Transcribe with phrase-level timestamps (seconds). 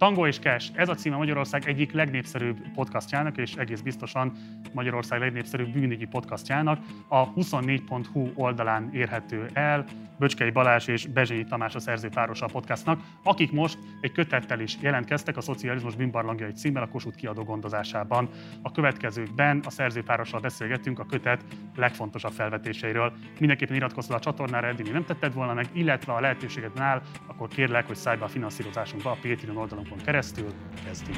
[0.00, 4.32] Tango és Cash, ez a címe Magyarország egyik legnépszerűbb podcastjának, és egész biztosan
[4.72, 6.78] Magyarország legnépszerűbb bűnügyi podcastjának.
[7.08, 9.84] A 24.hu oldalán érhető el
[10.18, 15.36] Böcskei Balázs és Bezsényi Tamás a szerzőpárosa a podcastnak, akik most egy kötettel is jelentkeztek
[15.36, 18.28] a Szocializmus bűnbarlangjai címmel a Kossuth kiadó gondozásában.
[18.62, 21.44] A következőkben a szerzőpárossal beszélgettünk a kötet
[21.76, 23.12] legfontosabb felvetéseiről.
[23.38, 27.86] Mindenképpen iratkozz a csatornára, eddig nem tetted volna meg, illetve a lehetőséged áll, akkor kérlek,
[27.86, 30.52] hogy szállj be a finanszírozásunkba a Patreon oldalon telefonokon keresztül
[30.84, 31.16] kezdjük.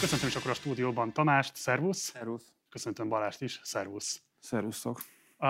[0.00, 1.98] Köszöntöm is akkor a stúdióban Tamást, szervusz.
[1.98, 2.52] Szervusz.
[2.70, 4.22] Köszöntöm Balást is, szervusz.
[4.38, 5.00] Szervuszok.
[5.38, 5.48] Uh,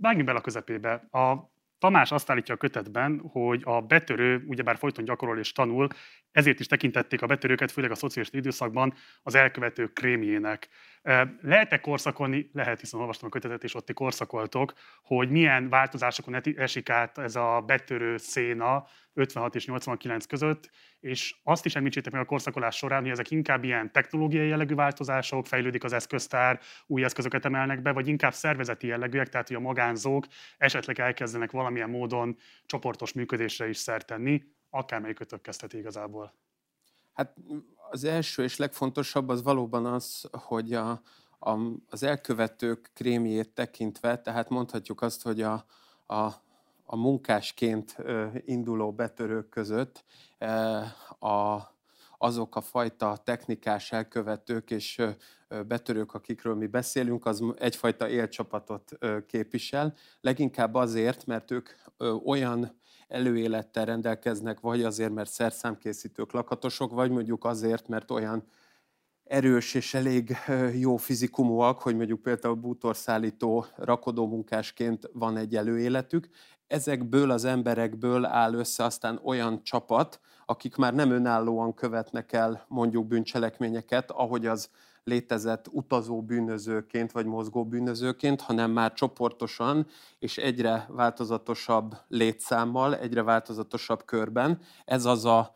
[0.00, 0.92] vágjunk bele a közepébe.
[1.10, 5.88] A Tamás azt állítja a kötetben, hogy a betörő ugyebár folyton gyakorol és tanul,
[6.32, 10.68] ezért is tekintették a betörőket, főleg a szociális időszakban az elkövető krémjének.
[11.40, 12.50] Lehet-e korszakolni?
[12.52, 17.62] Lehet, hiszen olvastam a kötetet, és ott korszakoltok, hogy milyen változásokon esik át ez a
[17.66, 20.70] betörő széna 56 és 89 között,
[21.00, 25.46] és azt is említsétek meg a korszakolás során, hogy ezek inkább ilyen technológiai jellegű változások,
[25.46, 30.26] fejlődik az eszköztár, új eszközöket emelnek be, vagy inkább szervezeti jellegűek, tehát hogy a magánzók
[30.58, 36.34] esetleg elkezdenek valamilyen módon csoportos működésre is szert tenni, akármelyikötök kezdheti igazából.
[37.12, 37.36] Hát
[37.90, 41.02] az első és legfontosabb az valóban az, hogy a,
[41.38, 45.64] a, az elkövetők krémjét tekintve, tehát mondhatjuk azt, hogy a,
[46.06, 46.32] a,
[46.84, 47.96] a munkásként
[48.44, 50.04] induló betörők között
[51.18, 51.60] a,
[52.18, 55.02] azok a fajta technikás elkövetők és
[55.66, 59.94] betörők, akikről mi beszélünk, az egyfajta élcsapatot képvisel.
[60.20, 61.68] Leginkább azért, mert ők
[62.24, 68.44] olyan előélettel rendelkeznek, vagy azért, mert szerszámkészítők, lakatosok, vagy mondjuk azért, mert olyan
[69.24, 70.36] erős és elég
[70.74, 76.28] jó fizikumúak, hogy mondjuk például bútorszállító rakodómunkásként van egy előéletük.
[76.66, 83.06] Ezekből az emberekből áll össze aztán olyan csapat, akik már nem önállóan követnek el mondjuk
[83.06, 84.70] bűncselekményeket, ahogy az
[85.08, 89.86] létezett utazó bűnözőként vagy mozgó bűnözőként, hanem már csoportosan
[90.18, 94.60] és egyre változatosabb létszámmal, egyre változatosabb körben.
[94.84, 95.52] Ez az a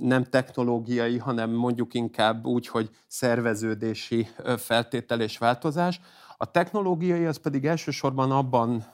[0.00, 6.00] nem technológiai, hanem mondjuk inkább úgy, hogy szerveződési feltétel és változás.
[6.36, 8.84] A technológiai az pedig elsősorban abban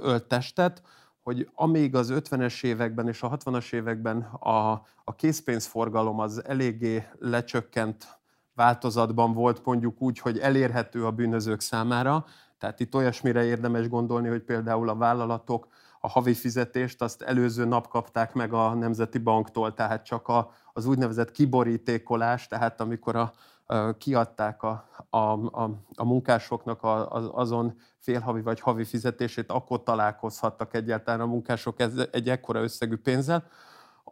[0.00, 0.82] ölt testet,
[1.22, 4.70] hogy amíg az 50-es években és a 60-as években a,
[5.04, 8.19] a készpénzforgalom az eléggé lecsökkent
[8.60, 12.24] változatban volt mondjuk úgy, hogy elérhető a bűnözők számára.
[12.58, 15.68] Tehát itt olyasmire érdemes gondolni, hogy például a vállalatok
[16.00, 20.86] a havi fizetést azt előző nap kapták meg a Nemzeti Banktól, tehát csak a, az
[20.86, 23.32] úgynevezett kiborítékolás, tehát amikor a,
[23.66, 25.18] a, kiadták a, a,
[25.62, 31.80] a, a munkásoknak a, a, azon félhavi vagy havi fizetését, akkor találkozhattak egyáltalán a munkások
[31.80, 33.44] ez, egy ekkora összegű pénzzel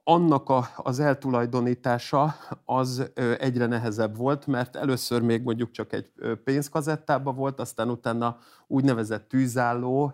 [0.04, 6.12] annak a, az eltulajdonítása az egyre nehezebb volt, mert először még mondjuk csak egy
[6.44, 10.12] pénzkazettában volt, aztán utána úgynevezett tűzálló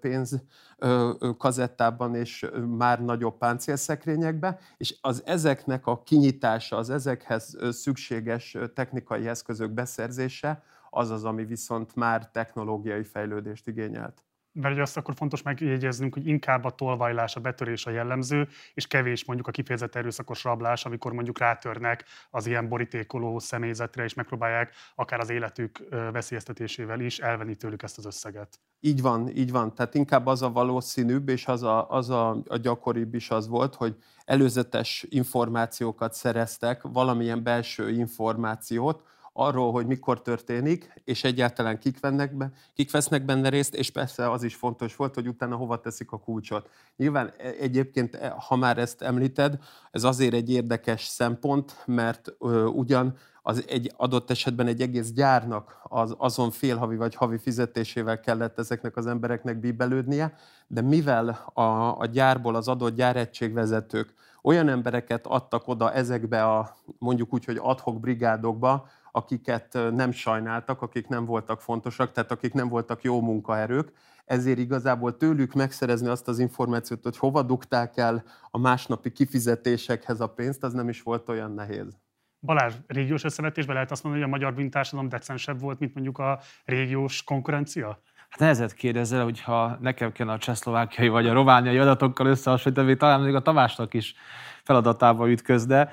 [0.00, 9.70] pénzkazettában és már nagyobb páncélszekrényekbe, és az ezeknek a kinyitása, az ezekhez szükséges technikai eszközök
[9.70, 14.25] beszerzése, az az, ami viszont már technológiai fejlődést igényelt
[14.60, 19.24] mert azt akkor fontos megjegyeznünk, hogy inkább a tolvajlás, a betörés a jellemző, és kevés
[19.24, 25.20] mondjuk a kifejezett erőszakos rablás, amikor mondjuk rátörnek az ilyen borítékoló személyzetre, és megpróbálják akár
[25.20, 25.78] az életük
[26.12, 28.60] veszélyeztetésével is elvenni tőlük ezt az összeget.
[28.80, 29.74] Így van, így van.
[29.74, 33.74] Tehát inkább az a valószínűbb, és az a, az a, a gyakoribb is az volt,
[33.74, 39.02] hogy előzetes információkat szereztek, valamilyen belső információt,
[39.36, 44.30] arról, hogy mikor történik, és egyáltalán kik, vennek be, kik vesznek benne részt, és persze
[44.30, 46.70] az is fontos volt, hogy utána hova teszik a kulcsot.
[46.96, 49.58] Nyilván e, egyébként, e, ha már ezt említed,
[49.90, 55.80] ez azért egy érdekes szempont, mert ö, ugyan az egy adott esetben egy egész gyárnak
[55.82, 60.34] az, azon félhavi vagy havi fizetésével kellett ezeknek az embereknek bíbelődnie,
[60.66, 61.60] de mivel a,
[61.98, 68.00] a gyárból az adott gyáregységvezetők olyan embereket adtak oda ezekbe a mondjuk úgy, hogy adhok
[68.00, 73.92] brigádokba, akiket nem sajnáltak, akik nem voltak fontosak, tehát akik nem voltak jó munkaerők,
[74.24, 80.26] ezért igazából tőlük megszerezni azt az információt, hogy hova dugták el a másnapi kifizetésekhez a
[80.26, 81.96] pénzt, az nem is volt olyan nehéz.
[82.40, 86.38] Balázs, régiós összevetésben lehet azt mondani, hogy a magyar bűntársadalom decensebb volt, mint mondjuk a
[86.64, 88.00] régiós konkurencia?
[88.28, 93.34] Hát nehezet kérdezel, hogyha nekem kell a csehszlovákiai vagy a romániai adatokkal összehasonlítani, talán még
[93.34, 94.14] a Tamásnak is
[94.62, 95.90] feladatába ütközne.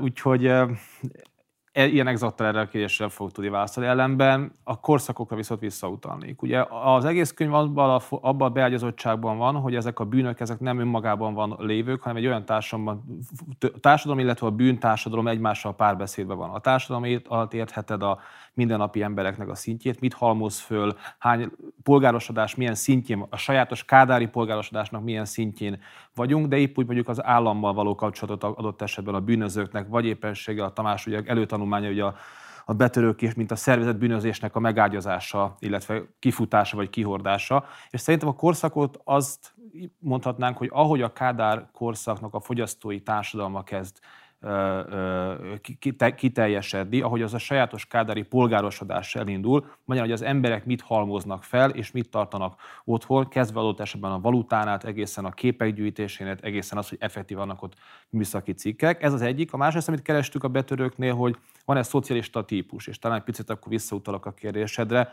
[0.00, 0.68] Úgyhogy e,
[1.76, 3.88] ilyen exaktan erre a kérdésre fog tudni válaszolni.
[3.88, 6.42] Ellenben a korszakokra viszont visszautalnék.
[6.42, 10.60] Ugye az egész könyv abban a, abban a beágyazottságban van, hogy ezek a bűnök ezek
[10.60, 13.20] nem önmagában van lévők, hanem egy olyan társadalomban,
[13.80, 16.50] társadalom, illetve a bűntársadalom egymással párbeszédben van.
[16.50, 18.18] A társadalom alatt értheted a
[18.54, 21.50] mindennapi embereknek a szintjét, mit halmoz föl, hány
[21.82, 25.80] polgárosodás milyen szintjén, a sajátos kádári polgárosodásnak milyen szintjén
[26.16, 30.64] vagyunk, de épp úgy mondjuk az állammal való kapcsolatot adott esetben a bűnözőknek, vagy éppenséggel
[30.64, 32.14] a Tamás ugye előtanulmánya, ugye a,
[32.64, 37.64] a betörők és mint a szervezet bűnözésnek a megágyazása, illetve kifutása vagy kihordása.
[37.90, 39.54] És szerintem a korszakot azt
[39.98, 43.98] mondhatnánk, hogy ahogy a Kádár korszaknak a fogyasztói társadalma kezd
[46.16, 51.70] kiteljesedni, ahogy az a sajátos kádári polgárosodás elindul, magyarán, hogy az emberek mit halmoznak fel,
[51.70, 56.88] és mit tartanak otthon, kezdve adott esetben a valutánát, egészen a képek gyűjtésének, egészen az,
[56.88, 57.74] hogy effektív vannak ott
[58.10, 59.02] műszaki cikkek.
[59.02, 59.52] Ez az egyik.
[59.52, 63.50] A másik, amit kerestük a betörőknél, hogy van egy szocialista típus, és talán egy picit
[63.50, 65.12] akkor visszautalok a kérdésedre,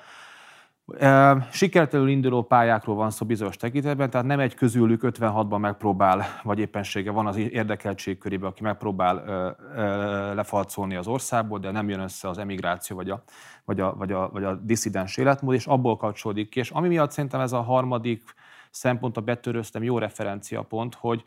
[1.52, 7.12] Sikertelenül induló pályákról van szó bizonyos tekintetben, tehát nem egy közülük 56-ban megpróbál, vagy éppensége
[7.12, 9.16] van az érdekeltség körében, aki megpróbál
[10.36, 13.24] lefalcolni az országból, de nem jön össze az emigráció vagy a,
[13.66, 16.60] vagy a, vagy a, vagy a diszidens életmód, és abból kapcsolódik ki.
[16.60, 18.24] És ami miatt szerintem ez a harmadik
[18.70, 21.24] szempont, a betörőztem jó referenciapont, hogy,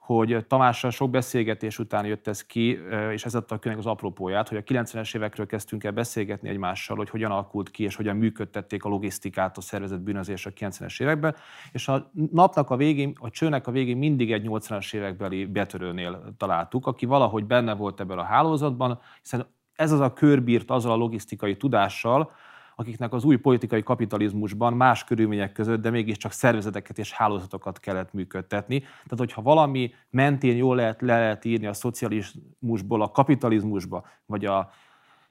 [0.00, 2.78] hogy Tamással sok beszélgetés után jött ez ki,
[3.12, 6.96] és ez adta a könyvnek az apropóját, hogy a 90-es évekről kezdtünk el beszélgetni egymással,
[6.96, 11.34] hogy hogyan alakult ki, és hogyan működtették a logisztikát a szervezet bűnözés a 90-es években,
[11.72, 16.86] és a napnak a végén, a csőnek a végén mindig egy 80-as évekbeli betörőnél találtuk,
[16.86, 20.96] aki valahogy benne volt ebben a hálózatban, hiszen ez az a kör bírt azzal a
[20.96, 22.32] logisztikai tudással,
[22.80, 28.78] akiknek az új politikai kapitalizmusban más körülmények között, de mégiscsak szervezeteket és hálózatokat kellett működtetni.
[28.78, 34.70] Tehát, hogyha valami mentén jól lehet, le lehet írni a szocializmusból a kapitalizmusba, vagy a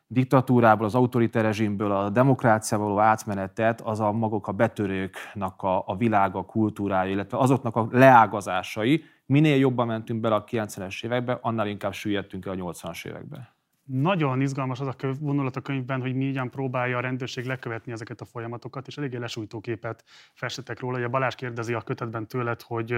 [0.07, 5.95] diktatúrából, az autoriter rezsimből a demokráciába való átmenetet, az a maguk a betörőknek a, a
[5.97, 9.03] világa, kultúrája, illetve azoknak a leágazásai.
[9.25, 13.58] Minél jobban mentünk bele a 90-es évekbe, annál inkább süllyedtünk el a 80-as évekbe
[13.91, 18.25] nagyon izgalmas az a vonulat a könyvben, hogy milyen próbálja a rendőrség lekövetni ezeket a
[18.25, 20.03] folyamatokat, és eléggé lesújtó képet
[20.33, 20.97] festetek róla.
[20.97, 22.95] Ugye Balázs kérdezi a kötetben tőled, hogy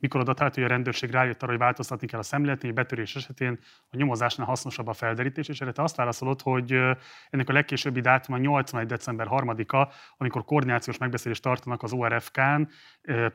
[0.00, 3.58] mikor adatált, hogy a rendőrség rájött arra, hogy változtatni kell a szemléletén, hogy betörés esetén
[3.90, 6.72] a nyomozásnál hasznosabb a felderítés, és erre te azt válaszolod, hogy
[7.30, 8.86] ennek a legkésőbbi dátum a 81.
[8.86, 12.62] december 3-a, amikor koordinációs megbeszélést tartanak az ORFK-n,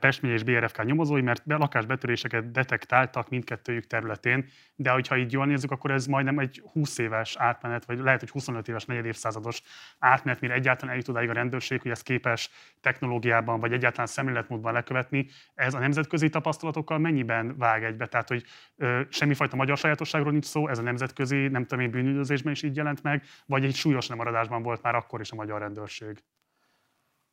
[0.00, 5.90] Pest és BRFK nyomozói, mert lakásbetöréseket detektáltak mindkettőjük területén, de hogyha így jól nézzük, akkor
[5.90, 9.62] ez majdnem egy 20 éves átmenet, vagy lehet, hogy 25 éves, negyed évszázados
[9.98, 12.50] átmenet, mire egyáltalán eljut odáig a rendőrség, hogy ezt képes
[12.80, 15.26] technológiában, vagy egyáltalán szemléletmódban lekövetni.
[15.54, 18.06] Ez a nemzetközi tapasztalatokkal mennyiben vág egybe?
[18.06, 18.44] Tehát, hogy
[18.76, 22.76] ö, semmifajta magyar sajátosságról nincs szó, ez a nemzetközi, nem tudom én, bűnüldözésben is így
[22.76, 26.22] jelent meg, vagy egy súlyos lemaradásban volt már akkor is a magyar rendőrség?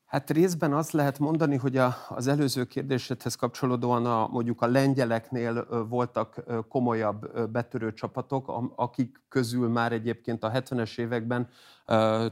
[0.08, 5.86] Hát részben azt lehet mondani, hogy a, az előző kérdésedhez kapcsolódóan a, mondjuk a lengyeleknél
[5.90, 11.50] voltak komolyabb betörő csapatok, akik közül már egyébként a 70-es években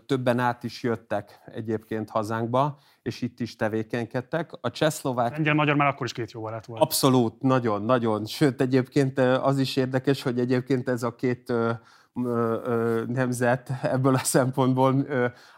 [0.05, 4.51] többen át is jöttek egyébként hazánkba, és itt is tevékenykedtek.
[4.61, 5.31] A csehszlovák...
[5.31, 6.81] Lengyel-magyar már akkor is két jó barát volt.
[6.81, 8.25] Abszolút, nagyon, nagyon.
[8.25, 11.53] Sőt, egyébként az is érdekes, hogy egyébként ez a két
[13.07, 15.05] nemzet ebből a szempontból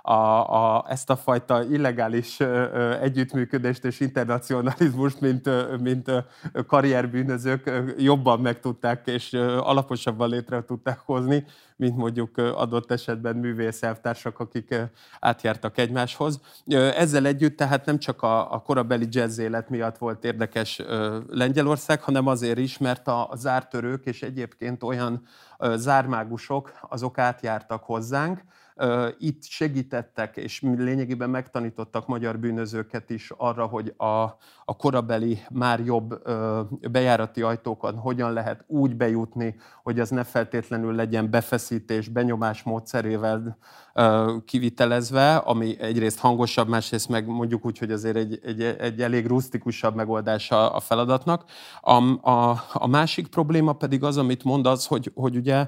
[0.01, 2.39] a, a, ezt a fajta illegális
[3.01, 5.50] együttműködést és internacionalizmust, mint,
[5.81, 6.12] mint
[6.68, 11.45] karrierbűnözők jobban meg tudták és alaposabban létre tudták hozni,
[11.78, 14.76] mint mondjuk adott esetben művészelvtársak, akik
[15.19, 16.40] átjártak egymáshoz.
[16.96, 20.81] Ezzel együtt tehát nem csak a, a korabeli jazz élet miatt volt érdekes
[21.30, 25.22] Lengyelország, hanem azért is, mert a, zártörők és egyébként olyan
[25.76, 28.42] zármágusok, azok átjártak hozzánk,
[29.18, 34.22] itt segítettek, és lényegében megtanítottak magyar bűnözőket is arra, hogy a,
[34.66, 36.22] a korabeli, már jobb
[36.92, 43.57] bejárati ajtókon hogyan lehet úgy bejutni, hogy az ne feltétlenül legyen befeszítés, benyomás módszerével
[44.45, 49.95] kivitelezve, ami egyrészt hangosabb, másrészt meg mondjuk úgy, hogy azért egy, egy, egy elég rusztikusabb
[49.95, 51.44] megoldása a feladatnak.
[51.81, 55.68] A, a, a másik probléma pedig az, amit mond az, hogy, hogy ugye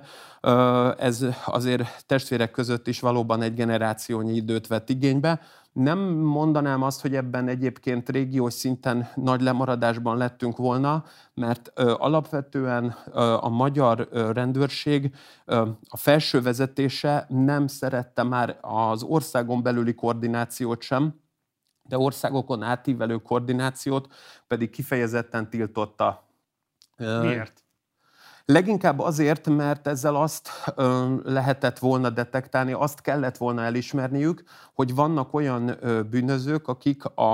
[0.97, 5.41] ez azért testvérek között is valóban egy generációnyi időt vett igénybe.
[5.79, 12.95] Nem mondanám azt, hogy ebben egyébként régiós szinten nagy lemaradásban lettünk volna, mert ö, alapvetően
[13.05, 19.93] ö, a magyar ö, rendőrség ö, a felső vezetése nem szerette már az országon belüli
[19.93, 21.21] koordinációt sem,
[21.83, 24.13] de országokon átívelő koordinációt
[24.47, 26.27] pedig kifejezetten tiltotta.
[26.97, 27.63] Miért?
[28.51, 35.33] Leginkább azért, mert ezzel azt ö, lehetett volna detektálni, azt kellett volna elismerniük, hogy vannak
[35.33, 37.31] olyan ö, bűnözők, akik a,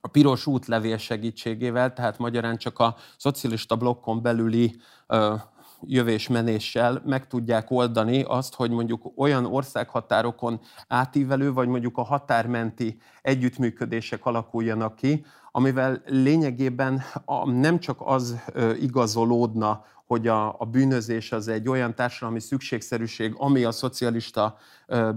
[0.00, 5.34] a piros útlevél segítségével, tehát magyarán csak a szocialista blokkon belüli ö,
[5.82, 14.26] jövésmenéssel meg tudják oldani azt, hogy mondjuk olyan országhatárokon átívelő, vagy mondjuk a határmenti együttműködések
[14.26, 17.02] alakuljanak ki, amivel lényegében
[17.44, 18.36] nem csak az
[18.80, 24.56] igazolódna, hogy a, a bűnözés az egy olyan társadalmi szükségszerűség, ami a szocialista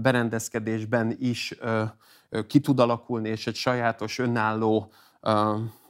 [0.00, 1.58] berendezkedésben is
[2.46, 4.90] ki tud alakulni, és egy sajátos, önálló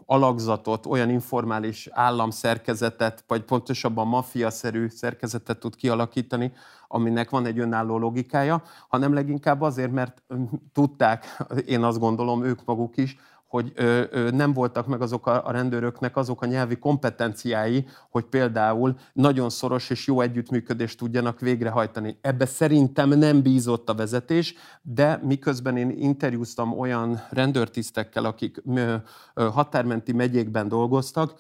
[0.07, 6.53] alakzatot, olyan informális államszerkezetet, vagy pontosabban mafiaszerű szerkezetet tud kialakítani,
[6.89, 10.23] aminek van egy önálló logikája, hanem leginkább azért, mert
[10.73, 13.17] tudták, én azt gondolom, ők maguk is,
[13.55, 13.73] hogy
[14.33, 20.07] nem voltak meg azok a, rendőröknek azok a nyelvi kompetenciái, hogy például nagyon szoros és
[20.07, 22.19] jó együttműködést tudjanak végrehajtani.
[22.21, 28.63] Ebbe szerintem nem bízott a vezetés, de miközben én interjúztam olyan rendőrtisztekkel, akik
[29.35, 31.35] határmenti megyékben dolgoztak,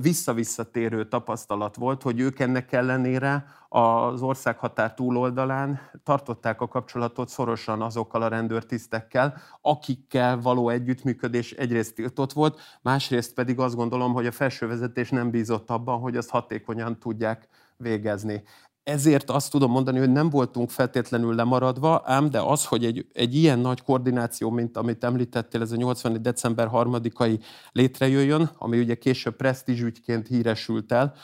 [0.00, 8.22] visszavisszatérő tapasztalat volt, hogy ők ennek ellenére az országhatár túloldalán tartották a kapcsolatot szorosan azokkal
[8.22, 15.10] a rendőrtisztekkel, akikkel való együttműködés egyrészt tiltott volt, másrészt pedig azt gondolom, hogy a felsővezetés
[15.10, 18.42] nem bízott abban, hogy azt hatékonyan tudják végezni.
[18.82, 23.34] Ezért azt tudom mondani, hogy nem voltunk feltétlenül lemaradva, ám de az, hogy egy, egy
[23.34, 26.22] ilyen nagy koordináció, mint amit említettél, ez a 80.
[26.22, 27.40] december 3-ai
[27.72, 31.14] létrejöjjön, ami ugye később presztízsügyként híresült el,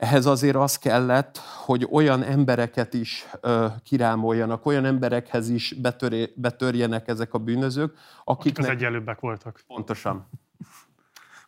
[0.00, 7.08] ehhez azért az kellett, hogy olyan embereket is ö, kirámoljanak, olyan emberekhez is betöré, betörjenek
[7.08, 9.60] ezek a bűnözők, akik az egyenlőbbek voltak.
[9.66, 10.28] Pontosan.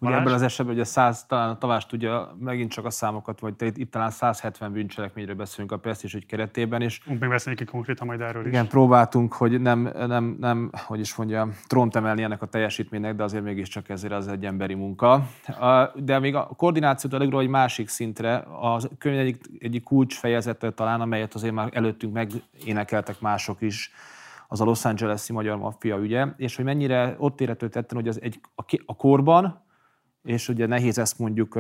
[0.03, 3.55] Ugye ebben az esetben ugye 100, talán a Tavás tudja megint csak a számokat, vagy
[3.59, 6.83] itt, itt talán 170 bűncselekményről beszélünk a Prestige ügy keretében.
[6.83, 8.71] És még ki konkrétan majd erről igen, is.
[8.71, 13.45] próbáltunk, hogy nem, nem, nem, hogy is mondja, trónt emelni ennek a teljesítménynek, de azért
[13.45, 15.27] mégiscsak ezért az egy emberi munka.
[15.95, 21.35] De még a koordinációt elegről egy másik szintre, a könyv egyik, egyik kulcsfejezete talán, amelyet
[21.35, 23.93] azért már előttünk megénekeltek mások is,
[24.49, 28.21] az a Los Angeles-i magyar maffia ügye, és hogy mennyire ott érhető tetten, hogy az
[28.23, 29.69] egy, a, a korban,
[30.23, 31.59] és ugye nehéz ezt mondjuk,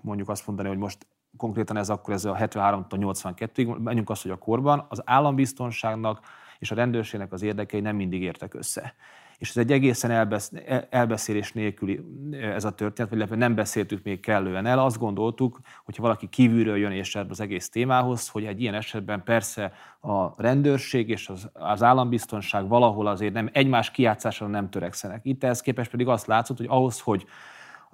[0.00, 1.06] mondjuk azt mondani, hogy most
[1.36, 6.20] konkrétan ez akkor ez a 73 82-ig, menjünk azt, hogy a korban az állambiztonságnak
[6.58, 8.94] és a rendőrségnek az érdekei nem mindig értek össze.
[9.38, 10.52] És ez egy egészen elbesz,
[10.90, 14.78] elbeszélés nélküli ez a történet, vagy nem beszéltük még kellően el.
[14.78, 19.72] Azt gondoltuk, hogyha valaki kívülről jön és az egész témához, hogy egy ilyen esetben persze
[20.00, 25.20] a rendőrség és az, az állambiztonság valahol azért nem egymás kiátszásra nem törekszenek.
[25.24, 27.26] Itt ehhez képest pedig azt látszott, hogy ahhoz, hogy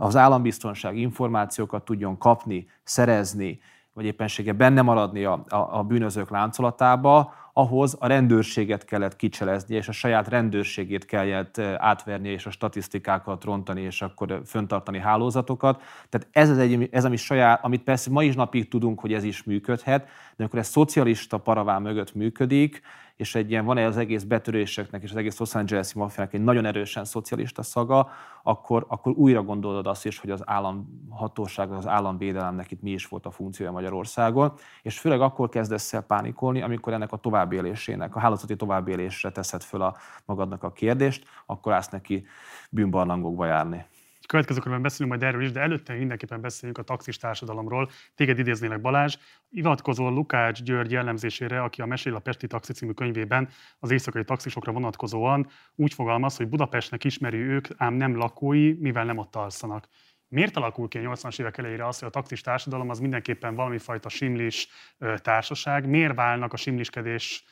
[0.01, 3.61] az állambiztonság információkat tudjon kapni, szerezni,
[3.93, 9.89] vagy éppensége benne maradni a, a, a bűnözők láncolatába, ahhoz a rendőrséget kellett kicselezni, és
[9.89, 15.83] a saját rendőrségét kellett átverni, és a statisztikákat rontani, és akkor föntartani hálózatokat.
[16.09, 19.25] Tehát ez az egy, ez ami saját, amit persze ma is napig tudunk, hogy ez
[19.25, 22.83] is működhet, de amikor ez szocialista paraván mögött működik,
[23.21, 26.43] és egy ilyen, van -e az egész betöréseknek és az egész Los Angeles-i maffiának egy
[26.43, 28.11] nagyon erősen szocialista szaga,
[28.43, 33.27] akkor, akkor újra gondolod azt is, hogy az államhatóság, az államvédelemnek itt mi is volt
[33.27, 38.57] a funkciója Magyarországon, és főleg akkor kezdesz el pánikolni, amikor ennek a továbbélésének, a hálózati
[38.57, 42.27] továbbélésre teszed föl a magadnak a kérdést, akkor állsz neki
[42.71, 43.87] bűnbarlangokba járni
[44.31, 47.91] következő körben beszélünk majd erről is, de előtte mindenképpen beszéljünk a taxis társadalomról.
[48.15, 49.17] Téged idéznélek Balázs,
[49.51, 54.73] ivatkozol Lukács György jellemzésére, aki a Mesél a Pesti Taxi című könyvében az éjszakai taxisokra
[54.73, 59.89] vonatkozóan úgy fogalmaz, hogy Budapestnek ismeri ők, ám nem lakói, mivel nem ott alszanak.
[60.29, 63.79] Miért alakul ki a 80-as évek elejére az, hogy a taxis társadalom az mindenképpen valami
[63.79, 64.69] fajta simlis
[65.17, 65.89] társaság?
[65.89, 67.45] Miért válnak a simliskedés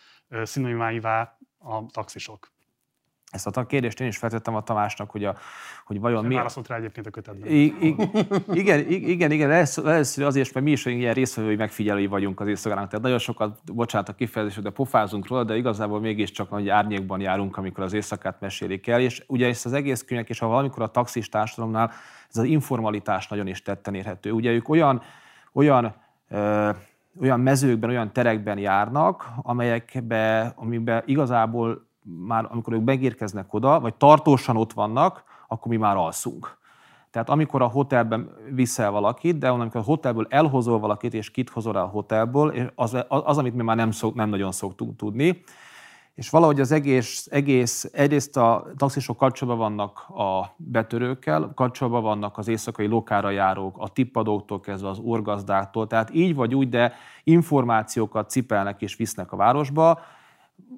[0.42, 2.56] szinonimáivá a taxisok?
[3.30, 5.34] Ezt a kérdést én is feltettem a Tamásnak, hogy, a,
[5.84, 6.34] hogy vajon mi...
[6.34, 7.50] Válaszolt rá egyébként a kötetben.
[7.50, 7.96] I, I,
[8.52, 12.88] igen, igen, igen, először azért, mert mi is ilyen részvevői megfigyelői vagyunk az éjszakának.
[12.88, 17.56] Tehát nagyon sokat, bocsánat a kifejezés, de pofázunk róla, de igazából mégiscsak nagy árnyékban járunk,
[17.56, 19.00] amikor az éjszakát mesélik el.
[19.00, 21.92] És ugye ezt az egész könyvek, és ha valamikor a taxis társadalomnál
[22.30, 24.30] ez az informalitás nagyon is tetten érhető.
[24.30, 25.02] Ugye ők olyan,
[25.52, 25.94] olyan
[26.28, 26.70] ö,
[27.20, 31.87] olyan mezőkben, olyan terekben járnak, amelyekbe, amiben igazából
[32.26, 36.58] már amikor ők megérkeznek oda, vagy tartósan ott vannak, akkor mi már alszunk.
[37.10, 41.76] Tehát amikor a hotelben viszel valakit, de amikor a hotelből elhozol valakit, és kit hozol
[41.76, 45.42] el a hotelból, és az, az, amit mi már nem, szok, nem nagyon szoktunk tudni,
[46.18, 52.48] és valahogy az egész, egész egyrészt a taxisok kapcsolatban vannak a betörőkkel, kapcsolatban vannak az
[52.48, 56.92] éjszakai lokára járók, a tippadóktól kezdve az orgazdáktól, tehát így vagy úgy, de
[57.24, 60.00] információkat cipelnek és visznek a városba,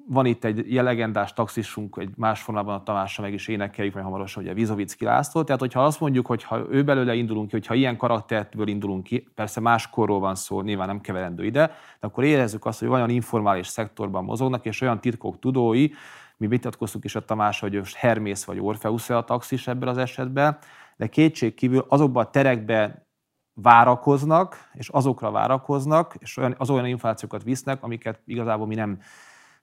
[0.07, 4.43] van itt egy legendás taxisunk, egy más formában a Tamásra meg is énekeljük, majd hamarosan
[4.43, 5.43] ugye Vizovicki László.
[5.43, 9.27] Tehát, hogyha azt mondjuk, hogy ha ő belőle indulunk ki, hogyha ilyen karakterből indulunk ki,
[9.35, 11.65] persze más korról van szó, nyilván nem keverendő ide,
[11.99, 15.89] de akkor érezzük azt, hogy olyan informális szektorban mozognak, és olyan titkok tudói,
[16.37, 20.57] mi vitatkoztuk is a Tamás, hogy most Hermész vagy Orfeusz a taxis ebben az esetben,
[20.97, 23.05] de kétség kívül azokban a terekben
[23.53, 28.99] várakoznak, és azokra várakoznak, és olyan, az olyan információkat visznek, amiket igazából mi nem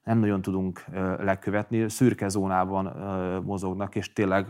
[0.09, 0.85] nem nagyon tudunk
[1.19, 2.85] lekövetni, szürke zónában
[3.45, 4.47] mozognak, és tényleg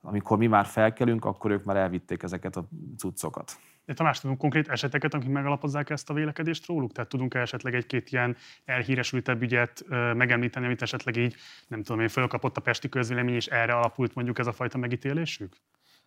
[0.00, 3.52] amikor mi már felkelünk, akkor ők már elvitték ezeket a cuccokat.
[3.84, 6.92] De Tamás, tudunk konkrét eseteket, amik megalapozzák ezt a vélekedést róluk?
[6.92, 9.84] Tehát tudunk-e esetleg egy-két ilyen elhíresültebb ügyet
[10.14, 11.34] megemlíteni, amit esetleg így,
[11.68, 15.56] nem tudom én, fölkapott a pesti közvélemény, és erre alapult mondjuk ez a fajta megítélésük?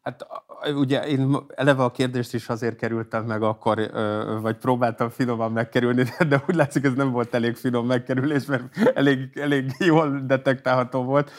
[0.02, 0.28] Hát
[0.76, 3.92] ugye én eleve a kérdést is azért kerültem meg akkor,
[4.42, 9.38] vagy próbáltam finoman megkerülni, de úgy látszik, ez nem volt elég finom megkerülés, mert elég,
[9.38, 11.32] elég jól detektálható volt.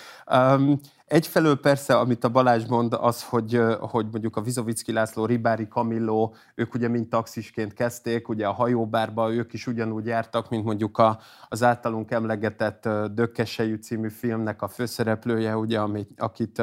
[1.11, 6.35] Egyfelől persze, amit a Balázs mond, az, hogy, hogy mondjuk a Vizovicki László, Ribári Kamilló,
[6.55, 11.19] ők ugye mind taxisként kezdték, ugye a hajóbárba ők is ugyanúgy jártak, mint mondjuk a,
[11.49, 16.63] az általunk emlegetett Dökkesejű című filmnek a főszereplője, ugye, amit, akit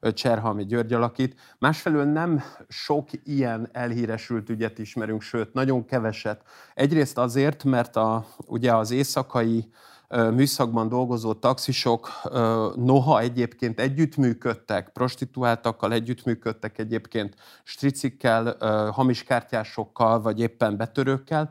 [0.00, 1.40] Cserhalmi György alakít.
[1.58, 6.42] Másfelől nem sok ilyen elhíresült ügyet ismerünk, sőt, nagyon keveset.
[6.74, 9.70] Egyrészt azért, mert a, ugye az éjszakai
[10.08, 12.10] műszakban dolgozó taxisok
[12.74, 17.34] noha egyébként együttműködtek, prostituáltakkal együttműködtek egyébként
[17.64, 18.56] stricikkel,
[18.92, 21.50] hamis kártyásokkal, vagy éppen betörőkkel,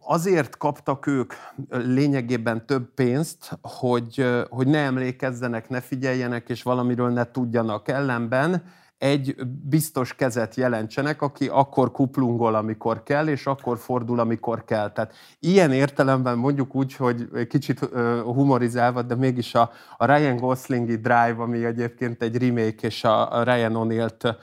[0.00, 1.32] azért kaptak ők
[1.68, 8.64] lényegében több pénzt, hogy, hogy ne emlékezzenek, ne figyeljenek, és valamiről ne tudjanak ellenben,
[9.00, 14.92] egy biztos kezet jelentsenek, aki akkor kuplungol, amikor kell, és akkor fordul, amikor kell.
[14.92, 17.78] Tehát ilyen értelemben mondjuk úgy, hogy kicsit
[18.24, 23.42] humorizálva, de mégis a, a Ryan Goslingi Drive, ami egyébként egy remake, és a, a
[23.42, 24.36] Ryan O'Neill-t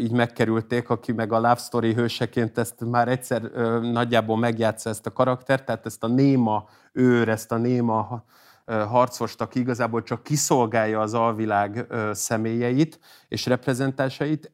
[0.00, 3.42] így megkerülték, aki meg a Love Story hőseként ezt már egyszer
[3.82, 8.24] nagyjából megjátsza ezt a karaktert, tehát ezt a néma őr, ezt a néma
[8.66, 12.98] harcost, aki igazából csak kiszolgálja az alvilág személyeit
[13.28, 14.52] és reprezentásait.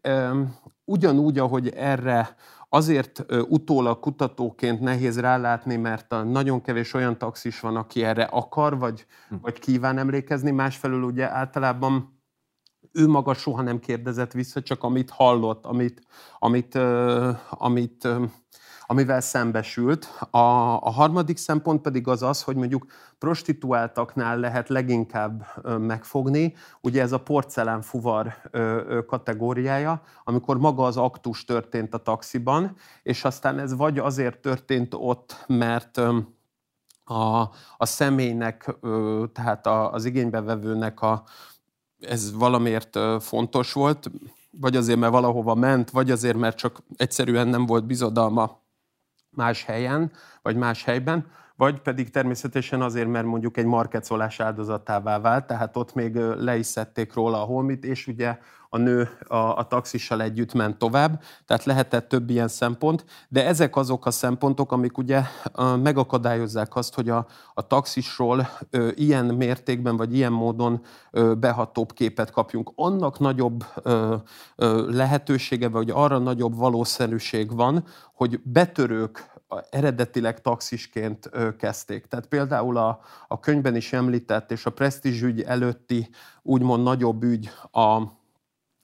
[0.84, 2.36] Ugyanúgy, ahogy erre
[2.68, 8.78] azért utólag kutatóként nehéz rálátni, mert a nagyon kevés olyan taxis van, aki erre akar,
[8.78, 9.34] vagy, hm.
[9.40, 10.50] vagy kíván emlékezni.
[10.50, 12.20] Másfelől ugye általában
[12.92, 16.06] ő maga soha nem kérdezett vissza, csak amit hallott, amit,
[16.38, 16.74] amit,
[17.50, 18.08] amit
[18.92, 20.04] amivel szembesült.
[20.30, 20.38] A,
[20.76, 22.86] a harmadik szempont pedig az az, hogy mondjuk
[23.18, 25.46] prostituáltaknál lehet leginkább
[25.78, 28.34] megfogni, ugye ez a porcelánfuvar
[29.06, 35.44] kategóriája, amikor maga az aktus történt a taxiban, és aztán ez vagy azért történt ott,
[35.46, 36.00] mert
[37.04, 37.40] a,
[37.76, 38.74] a személynek,
[39.32, 41.22] tehát az igénybevevőnek a,
[42.00, 44.10] ez valamiért fontos volt,
[44.50, 48.61] vagy azért, mert valahova ment, vagy azért, mert csak egyszerűen nem volt bizodalma
[49.34, 50.10] más helyen,
[50.42, 55.94] vagy más helyben, vagy pedig természetesen azért, mert mondjuk egy markecolás áldozatává vált, tehát ott
[55.94, 58.38] még le is szedték róla a holmit, és ugye
[58.74, 63.76] a nő a, a taxissal együtt ment tovább, tehát lehetett több ilyen szempont, de ezek
[63.76, 65.22] azok a szempontok, amik ugye
[65.82, 72.30] megakadályozzák azt, hogy a, a taxisról ö, ilyen mértékben vagy ilyen módon ö, behatóbb képet
[72.30, 72.72] kapjunk.
[72.74, 74.16] Annak nagyobb ö,
[74.56, 77.84] ö, lehetősége, vagy arra nagyobb valószínűség van,
[78.14, 79.30] hogy betörők
[79.70, 82.06] eredetileg taxisként kezdték.
[82.06, 86.08] Tehát például a, a könyvben is említett, és a presztízsügy előtti
[86.42, 88.02] úgymond nagyobb ügy a,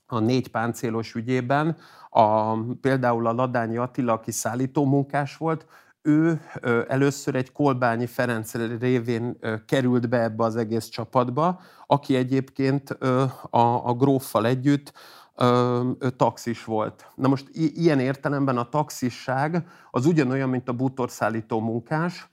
[0.06, 1.76] a négy páncélos ügyében,
[2.10, 5.66] a, például a Ladányi Attila, aki szállító munkás volt,
[6.02, 6.40] ő
[6.88, 13.94] először egy Kolbányi Ferenc révén került be ebbe az egész csapatba, aki egyébként a, a
[13.94, 14.92] gróffal együtt
[15.38, 17.06] ö, ö, taxis volt.
[17.14, 22.28] Na most i- ilyen értelemben a taxisság az ugyanolyan, mint a bútorszállító munkás,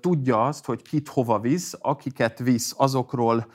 [0.00, 3.46] tudja azt, hogy kit hova visz, akiket visz, azokról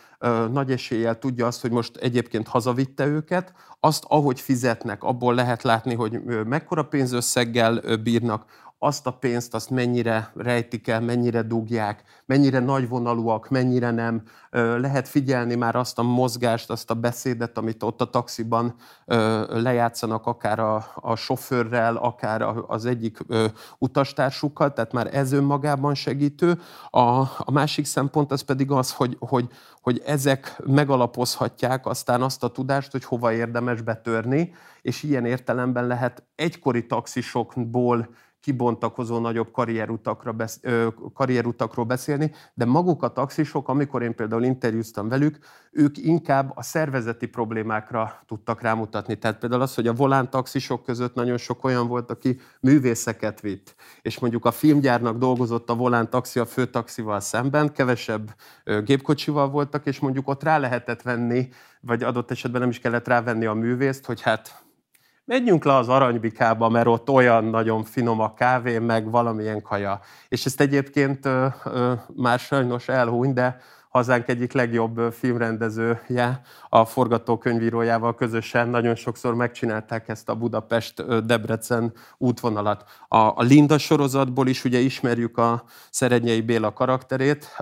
[0.51, 5.93] nagy eséllyel tudja azt, hogy most egyébként hazavitte őket, azt, ahogy fizetnek, abból lehet látni,
[5.95, 8.45] hogy mekkora pénzösszeggel bírnak,
[8.79, 14.23] azt a pénzt, azt mennyire rejtik el, mennyire dugják, mennyire nagyvonalúak, mennyire nem.
[14.51, 18.75] Lehet figyelni már azt a mozgást, azt a beszédet, amit ott a taxiban
[19.47, 23.17] lejátszanak, akár a, a sofőrrel, akár az egyik
[23.77, 26.59] utastársukkal, tehát már ez önmagában segítő.
[26.89, 29.47] A, a másik szempont az pedig az, hogy, hogy,
[29.81, 36.23] hogy ezek megalapozhatják aztán azt a tudást, hogy hova érdemes betörni, és ilyen értelemben lehet
[36.35, 38.09] egykori taxisokból
[38.45, 45.09] kibontakozó nagyobb karrierutakra besz, ö, karrierutakról beszélni, de maguk a taxisok, amikor én például interjúztam
[45.09, 45.37] velük,
[45.71, 49.17] ők inkább a szervezeti problémákra tudtak rámutatni.
[49.17, 53.75] Tehát például az, hogy a volán taxisok között nagyon sok olyan volt, aki művészeket vitt,
[54.01, 59.85] és mondjuk a filmgyárnak dolgozott a volán taxi a főtaxival szemben, kevesebb ö, gépkocsival voltak,
[59.85, 61.49] és mondjuk ott rá lehetett venni,
[61.81, 64.64] vagy adott esetben nem is kellett rávenni a művészt, hogy hát
[65.25, 69.99] menjünk le az aranybikába, mert ott olyan nagyon finom a kávé, meg valamilyen kaja.
[70.27, 73.57] És ezt egyébként ö, ö, már sajnos elhúny, de
[73.95, 82.83] hazánk egyik legjobb filmrendezője, a forgatókönyvírójával közösen nagyon sokszor megcsinálták ezt a Budapest-Debrecen útvonalat.
[83.07, 87.55] A, a Linda sorozatból is ugye ismerjük a Szerenyei Béla karakterét,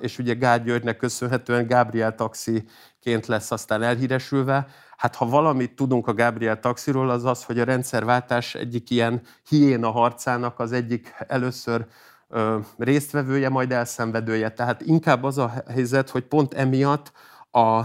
[0.00, 4.66] és ugye Gál Györgynek köszönhetően Gabriel taxiként lesz aztán elhíresülve,
[4.98, 9.90] Hát ha valamit tudunk a Gabriel taxiról, az az, hogy a rendszerváltás egyik ilyen hiéna
[9.90, 11.86] harcának az egyik először
[12.28, 14.50] ö, résztvevője, majd elszenvedője.
[14.50, 17.12] Tehát inkább az a helyzet, hogy pont emiatt
[17.50, 17.78] a,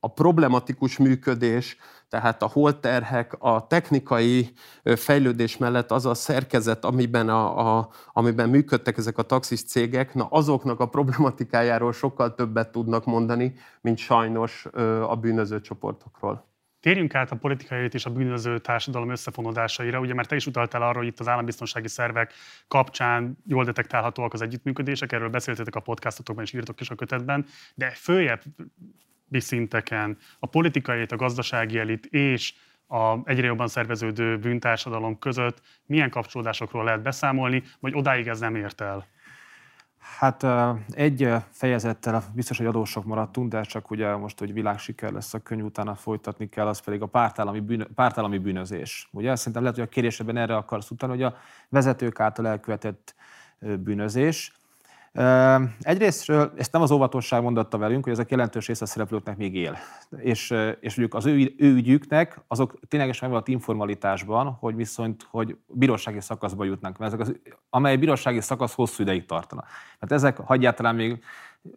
[0.00, 1.76] a problematikus működés,
[2.08, 4.52] tehát a holterhek, a technikai
[4.84, 10.26] fejlődés mellett az a szerkezet, amiben, a, a, amiben működtek ezek a taxis cégek, na
[10.30, 14.66] azoknak a problematikájáról sokkal többet tudnak mondani, mint sajnos
[15.08, 16.49] a bűnöző csoportokról.
[16.80, 20.98] Térjünk át a politikai és a bűnöző társadalom összefonódásaira, ugye mert te is utaltál arra,
[20.98, 22.32] hogy itt az állambiztonsági szervek
[22.68, 27.90] kapcsán jól detektálhatóak az együttműködések, erről beszéltetek a podcastotokban és írtok is a kötetben, de
[27.90, 28.42] följebb
[29.30, 32.54] szinteken a politikai, a gazdasági elit és
[32.86, 38.80] a egyre jobban szerveződő bűntársadalom között milyen kapcsolódásokról lehet beszámolni, vagy odáig ez nem ért
[38.80, 39.06] el?
[40.00, 40.46] Hát
[40.90, 45.64] egy fejezettel biztos, hogy adósok maradtunk, de csak ugye most, hogy világsiker lesz a könyv,
[45.64, 49.08] utána folytatni kell, az pedig a pártállami, bűnö, pártállami bűnözés.
[49.12, 51.36] Ugye szerintem lehet, hogy a kérésében erre akarsz utána, hogy a
[51.68, 53.14] vezetők által elkövetett
[53.58, 54.59] bűnözés.
[55.80, 59.76] Egyrésztről ezt nem az óvatosság mondatta velünk, hogy ezek jelentős része a szereplőknek még él.
[60.16, 66.20] És, és mondjuk az ő, ő ügyüknek azok ténylegesen megvan informalitásban, hogy viszont, hogy bírósági
[66.20, 67.34] szakaszba jutnak, mert ezek az,
[67.70, 69.64] amely bírósági szakasz hosszú ideig tartana.
[69.98, 71.22] Mert ezek hagyjátlan még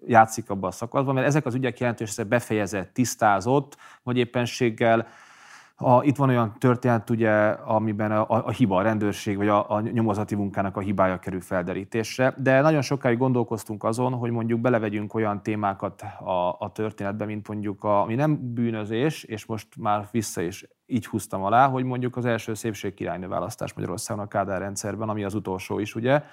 [0.08, 5.08] játszik abban a szakaszban, mert ezek az ügyek jelentős része befejezett, tisztázott, vagy éppenséggel
[5.76, 9.70] a, itt van olyan történet, ugye, amiben a, a, a hiba, a rendőrség vagy a,
[9.70, 15.14] a nyomozati munkának a hibája kerül felderítésre, de nagyon sokáig gondolkoztunk azon, hogy mondjuk belevegyünk
[15.14, 20.42] olyan témákat a, a történetbe, mint mondjuk, a, ami nem bűnözés, és most már vissza
[20.42, 25.10] is így húztam alá, hogy mondjuk az első szépség királynő választás Magyarországon a Kádár rendszerben,
[25.10, 26.24] ami az utolsó is, ugye,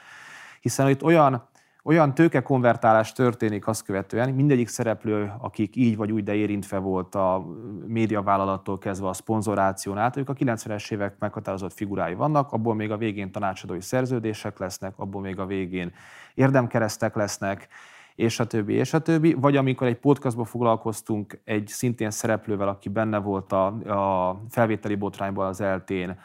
[0.60, 1.48] hiszen itt olyan
[1.84, 7.46] olyan tőkekonvertálás történik azt követően, mindegyik szereplő, akik így vagy úgy, de érintve volt a
[7.86, 12.96] médiavállalattól kezdve a szponzoráción át, ők a 90-es évek meghatározott figurái vannak, abból még a
[12.96, 15.92] végén tanácsadói szerződések lesznek, abból még a végén
[16.34, 17.68] érdemkeresztek lesznek,
[18.14, 19.32] és a többi, és a többi.
[19.32, 25.46] Vagy amikor egy podcastban foglalkoztunk egy szintén szereplővel, aki benne volt a, a felvételi botrányban
[25.46, 26.18] az eltén,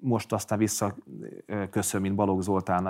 [0.00, 2.84] most aztán visszaköszön, mint Balogh Zoltán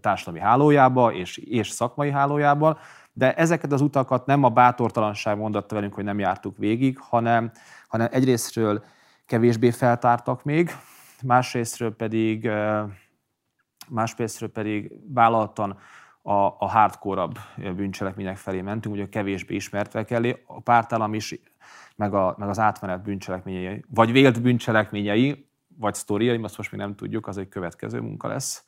[0.00, 2.78] társadalmi hálójába és, és szakmai hálójában,
[3.12, 7.50] de ezeket az utakat nem a bátortalanság mondatta velünk, hogy nem jártuk végig, hanem,
[7.88, 8.84] hanem egyrésztről
[9.26, 10.70] kevésbé feltártak még,
[11.22, 12.50] másrésztről pedig,
[13.88, 15.78] másrésztről pedig vállaltan
[16.22, 20.42] a, a hardcore-abb bűncselekmények felé mentünk, ugye kevésbé ismertek elé.
[20.46, 21.40] A pártállam is,
[21.96, 25.47] meg, a, meg az átmenet bűncselekményei, vagy vélt bűncselekményei,
[25.78, 28.64] vagy sztoriaim, azt most még nem tudjuk, az egy következő munka lesz.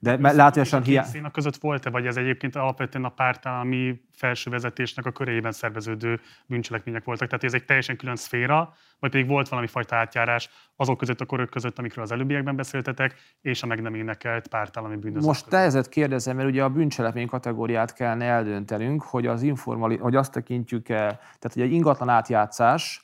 [0.00, 1.20] De látványosan hiány...
[1.22, 7.04] A között volt-e, vagy ez egyébként alapvetően a pártállami felső vezetésnek a körében szerveződő bűncselekmények
[7.04, 7.28] voltak?
[7.28, 11.26] Tehát ez egy teljesen külön szféra, vagy pedig volt valami fajta átjárás azok között a
[11.26, 15.58] korok között, amikről az előbbiekben beszéltetek, és a meg nem énekelt pártállami bűnözők Most te
[15.58, 20.96] ezet kérdezem, mert ugye a bűncselekmény kategóriát kellene eldöntenünk, hogy, az informali, hogy azt tekintjük-e,
[20.96, 23.03] tehát hogy egy ingatlan átjátszás,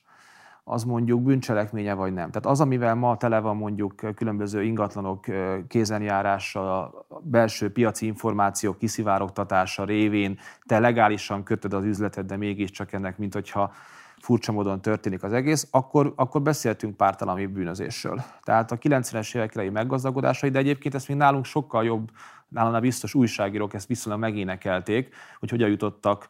[0.70, 2.30] az mondjuk bűncselekménye vagy nem.
[2.30, 5.24] Tehát az, amivel ma tele van mondjuk különböző ingatlanok
[5.68, 13.34] kézenjárása, belső piaci információk kiszivárogtatása révén te legálisan kötöd az üzletet, de mégiscsak ennek, mint
[13.34, 13.72] hogyha
[14.18, 18.22] furcsa módon történik az egész, akkor, akkor beszéltünk pártalami bűnözésről.
[18.42, 22.10] Tehát a 90-es évek elejé meggazdagodásai, de egyébként ezt még nálunk sokkal jobb,
[22.48, 26.28] nálam biztos újságírók ezt viszonylag megénekelték, hogy hogyan jutottak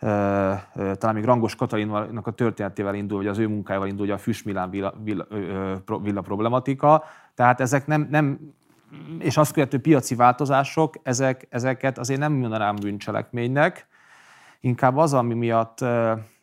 [0.00, 4.94] talán még Rangos Katalinnak a történetével indul, vagy az ő munkájával indul, a Füstmilán villa,
[5.02, 5.26] villa,
[6.02, 7.04] villa problematika.
[7.34, 8.38] Tehát ezek nem, nem
[9.18, 13.86] és azt követő piaci változások, ezek, ezeket azért nem mondanám bűncselekménynek,
[14.60, 15.80] inkább az, ami miatt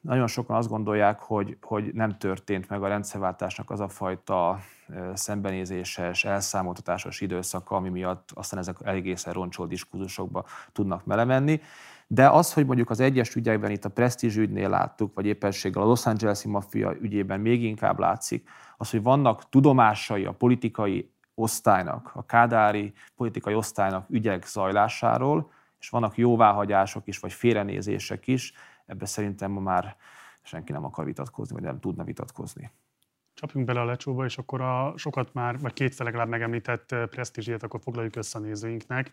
[0.01, 4.59] nagyon sokan azt gondolják, hogy, hogy nem történt meg a rendszerváltásnak az a fajta
[5.13, 11.61] szembenézéses, elszámoltatásos időszaka, ami miatt aztán ezek egészen roncsolt diskurzusokba tudnak melemenni.
[12.07, 15.85] De az, hogy mondjuk az egyes ügyekben itt a Prestige ügynél láttuk, vagy éppenséggel a
[15.85, 22.25] Los Angeles-i maffia ügyében még inkább látszik, az, hogy vannak tudomásai a politikai osztálynak, a
[22.25, 28.53] kádári politikai osztálynak ügyek zajlásáról, és vannak jóváhagyások is, vagy félrenézések is,
[28.85, 29.95] ebbe szerintem ma már
[30.41, 32.71] senki nem akar vitatkozni, vagy nem tudna vitatkozni.
[33.33, 37.79] Csapjunk bele a lecsóba, és akkor a sokat már, vagy kétszer legalább megemlített presztízsét akkor
[37.79, 39.11] foglaljuk össze a nézőinknek.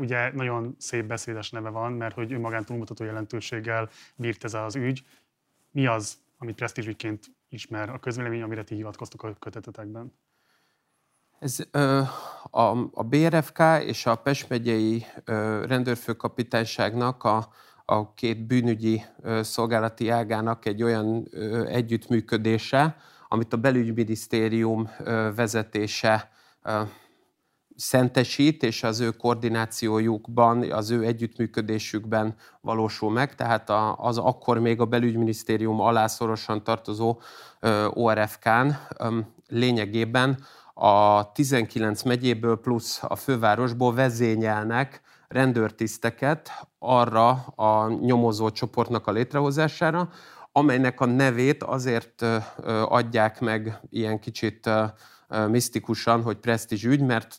[0.00, 5.02] Ugye nagyon szép beszédes neve van, mert hogy önmagán túlmutató jelentőséggel bírt ez az ügy.
[5.70, 10.12] Mi az, amit presztízsügyként ismer a közvélemény, amire ti hivatkoztok a kötetetekben?
[11.38, 12.00] Ez ö,
[12.50, 17.48] a, a BRFK és a Pest megyei ö, rendőrfőkapitányságnak a,
[17.84, 22.96] a két bűnügyi ö, szolgálati ágának egy olyan ö, együttműködése,
[23.28, 26.30] amit a belügyminisztérium ö, vezetése
[26.62, 26.82] ö,
[27.76, 33.34] szentesít, és az ő koordinációjukban, az ő együttműködésükben valósul meg.
[33.34, 37.20] Tehát az akkor még a belügyminisztérium alá szorosan tartozó
[37.90, 38.68] ORFK-n
[39.48, 40.38] lényegében
[40.74, 50.08] a 19 megyéből plusz a fővárosból vezényelnek rendőrtiszteket arra a nyomozó csoportnak a létrehozására,
[50.52, 52.24] amelynek a nevét azért
[52.88, 54.70] adják meg ilyen kicsit
[55.48, 57.38] misztikusan, hogy presztízs ügy, mert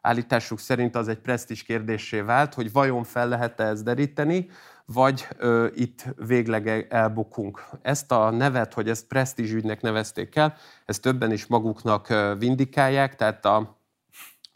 [0.00, 4.48] állításuk szerint az egy presztízs kérdésé vált, hogy vajon fel lehet-e ezt deríteni,
[4.84, 7.64] vagy ö, itt végleg elbukunk.
[7.82, 10.54] Ezt a nevet, hogy ezt presztízsügynek nevezték el,
[10.84, 13.79] ezt többen is maguknak vindikálják, tehát a,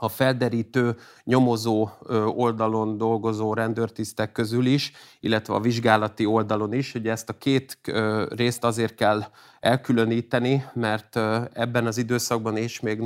[0.04, 1.88] a felderítő, nyomozó
[2.36, 6.94] oldalon dolgozó rendőrtisztek közül is, illetve a vizsgálati oldalon is.
[6.94, 7.78] Ugye ezt a két
[8.28, 9.24] részt azért kell
[9.60, 11.16] elkülöníteni, mert
[11.52, 13.02] ebben az időszakban és még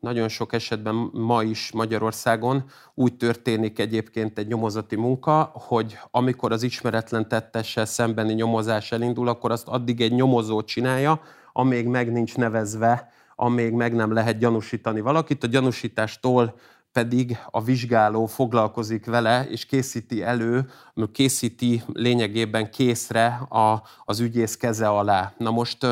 [0.00, 6.62] nagyon sok esetben ma is Magyarországon úgy történik egyébként egy nyomozati munka, hogy amikor az
[6.62, 11.20] ismeretlen tettessel szembeni nyomozás elindul, akkor azt addig egy nyomozó csinálja,
[11.52, 15.44] amíg meg nincs nevezve, amíg meg nem lehet gyanúsítani valakit.
[15.44, 16.54] A gyanúsítástól
[16.92, 20.70] pedig a vizsgáló foglalkozik vele, és készíti elő,
[21.12, 25.32] készíti lényegében készre a, az ügyész keze alá.
[25.38, 25.86] Na most,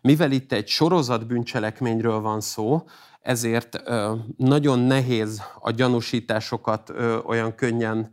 [0.00, 2.84] mivel itt egy sorozat bűncselekményről van szó,
[3.22, 3.82] ezért
[4.36, 6.92] nagyon nehéz a gyanúsításokat
[7.26, 8.10] olyan könnyen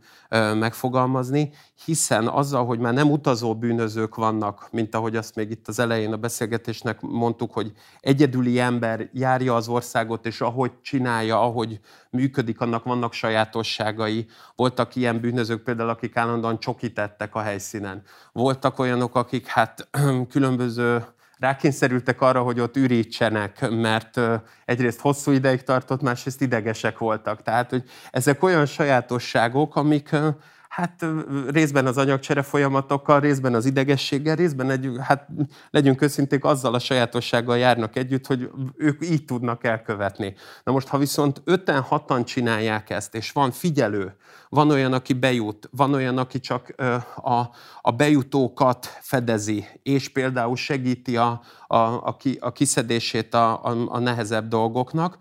[0.54, 1.52] megfogalmazni,
[1.84, 6.12] hiszen azzal, hogy már nem utazó bűnözők vannak, mint ahogy azt még itt az elején
[6.12, 12.84] a beszélgetésnek mondtuk, hogy egyedüli ember járja az országot, és ahogy csinálja, ahogy működik, annak
[12.84, 14.26] vannak sajátosságai.
[14.56, 18.02] Voltak ilyen bűnözők például, akik állandóan csokitettek a helyszínen.
[18.32, 19.88] Voltak olyanok, akik hát
[20.32, 21.04] különböző
[21.40, 24.20] rákényszerültek arra, hogy ott ürítsenek, mert
[24.64, 27.42] egyrészt hosszú ideig tartott, másrészt idegesek voltak.
[27.42, 30.10] Tehát, hogy ezek olyan sajátosságok, amik
[30.70, 31.06] hát
[31.48, 35.28] részben az anyagcsere folyamatokkal, részben az idegességgel, részben egy, hát
[35.70, 40.34] legyünk őszinték, azzal a sajátossággal járnak együtt, hogy ők így tudnak elkövetni.
[40.64, 44.16] Na most, ha viszont öten, hatan csinálják ezt, és van figyelő,
[44.48, 46.74] van olyan, aki bejut, van olyan, aki csak
[47.16, 47.40] a,
[47.80, 54.48] a bejutókat fedezi, és például segíti a, a, a, a kiszedését a, a, a nehezebb
[54.48, 55.18] dolgoknak,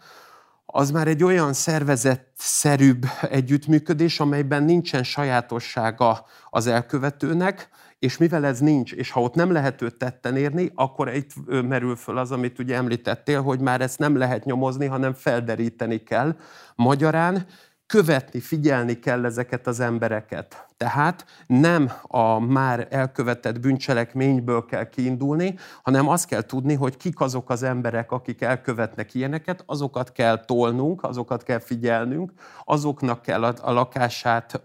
[0.71, 8.93] az már egy olyan szervezetszerűbb együttműködés, amelyben nincsen sajátossága az elkövetőnek, és mivel ez nincs,
[8.93, 12.75] és ha ott nem lehet őt tetten érni, akkor itt merül föl az, amit ugye
[12.75, 16.35] említettél, hogy már ezt nem lehet nyomozni, hanem felderíteni kell.
[16.75, 17.45] Magyarán
[17.85, 20.68] követni, figyelni kell ezeket az embereket.
[20.79, 27.49] Tehát nem a már elkövetett bűncselekményből kell kiindulni, hanem azt kell tudni, hogy kik azok
[27.49, 32.31] az emberek, akik elkövetnek ilyeneket, azokat kell tolnunk, azokat kell figyelnünk,
[32.63, 34.61] azoknak kell a, lakását,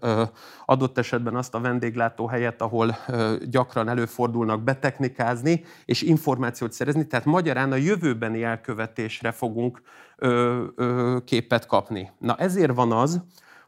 [0.65, 2.97] adott esetben azt a vendéglátóhelyet, ahol
[3.49, 7.07] gyakran előfordulnak beteknikázni, és információt szerezni.
[7.07, 9.81] Tehát magyarán a jövőbeni elkövetésre fogunk
[11.25, 12.11] képet kapni.
[12.19, 13.21] Na ezért van az,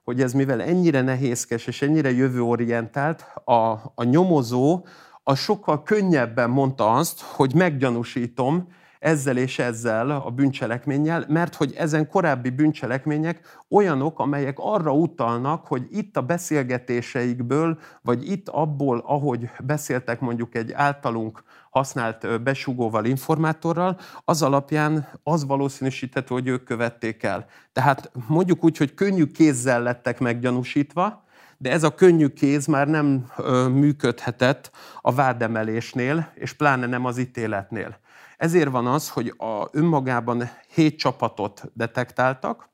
[0.07, 4.85] hogy ez mivel ennyire nehézkes és ennyire jövőorientált, a, a nyomozó
[5.23, 8.67] az sokkal könnyebben mondta azt, hogy meggyanúsítom,
[8.99, 15.87] ezzel és ezzel a bűncselekménnyel, mert hogy ezen korábbi bűncselekmények olyanok, amelyek arra utalnak, hogy
[15.91, 24.41] itt a beszélgetéseikből, vagy itt abból, ahogy beszéltek mondjuk egy általunk használt besugóval, informátorral, az
[24.41, 27.45] alapján az valószínűsíthető, hogy ők követték el.
[27.73, 31.25] Tehát mondjuk úgy, hogy könnyű kézzel lettek meggyanúsítva,
[31.57, 37.17] de ez a könnyű kéz már nem ö, működhetett a vádemelésnél, és pláne nem az
[37.17, 37.97] ítéletnél.
[38.37, 42.69] Ezért van az, hogy a önmagában hét csapatot detektáltak,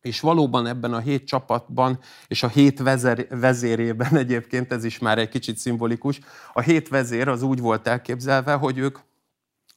[0.00, 5.18] és valóban ebben a hét csapatban, és a hét vezér, vezérében egyébként, ez is már
[5.18, 6.20] egy kicsit szimbolikus,
[6.52, 8.98] a hét vezér az úgy volt elképzelve, hogy ők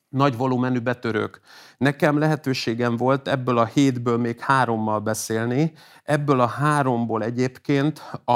[0.10, 1.40] nagy volumenű betörők.
[1.78, 8.34] Nekem lehetőségem volt ebből a hétből még hárommal beszélni, ebből a háromból egyébként a,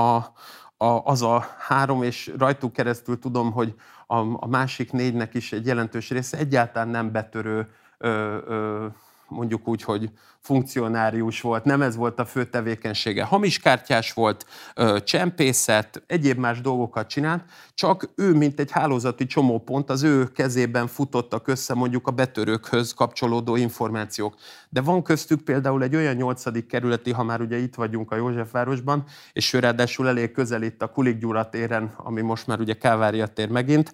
[0.78, 3.76] a, az a három, és rajtuk keresztül tudom, hogy
[4.08, 8.88] a, a másik négynek is egy jelentős része egyáltalán nem betörő ö, ö,
[9.28, 10.12] mondjuk úgy, hogy
[10.44, 13.24] funkcionárius volt, nem ez volt a fő tevékenysége.
[13.24, 14.46] Hamiskártyás volt,
[15.04, 21.48] csempészet, egyéb más dolgokat csinált, csak ő, mint egy hálózati csomópont, az ő kezében futottak
[21.48, 24.36] össze mondjuk a betörőkhöz kapcsolódó információk.
[24.70, 29.04] De van köztük például egy olyan nyolcadik kerületi, ha már ugye itt vagyunk a Józsefvárosban,
[29.34, 33.28] és ő ráadásul elég közel itt a Kulik Gyula téren, ami most már ugye Kávária
[33.28, 33.94] tér megint,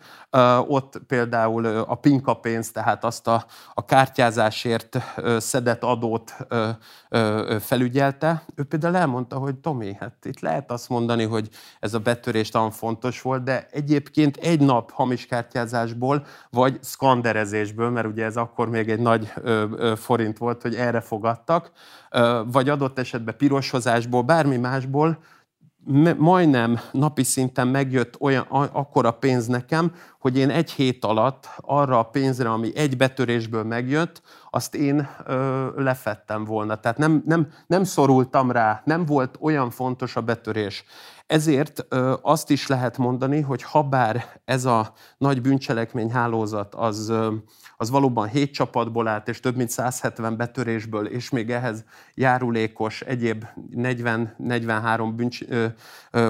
[0.67, 4.97] ott például a pinka pénz, tehát azt a, a kártyázásért
[5.38, 6.69] szedett adót ö,
[7.10, 11.49] ö, felügyelte, ő például elmondta, hogy Tomi, hát itt lehet azt mondani, hogy
[11.80, 18.08] ez a betörés tan fontos volt, de egyébként egy nap hamis kártyázásból, vagy szkanderezésből, mert
[18.08, 21.71] ugye ez akkor még egy nagy ö, ö, forint volt, hogy erre fogadtak,
[22.12, 25.17] ö, vagy adott esetben pirosozásból, bármi másból,
[26.17, 32.04] majdnem napi szinten megjött olyan, akkora pénz nekem, hogy én egy hét alatt arra a
[32.04, 36.75] pénzre, ami egy betörésből megjött, azt én ö, lefettem volna.
[36.75, 40.84] Tehát nem, nem, nem szorultam rá, nem volt olyan fontos a betörés.
[41.29, 41.85] Ezért
[42.21, 47.13] azt is lehet mondani, hogy ha bár ez a nagy bűncselekmény hálózat az,
[47.77, 53.45] az valóban 7 csapatból állt, és több mint 170 betörésből, és még ehhez járulékos egyéb
[53.75, 55.39] 40-43 bűncs,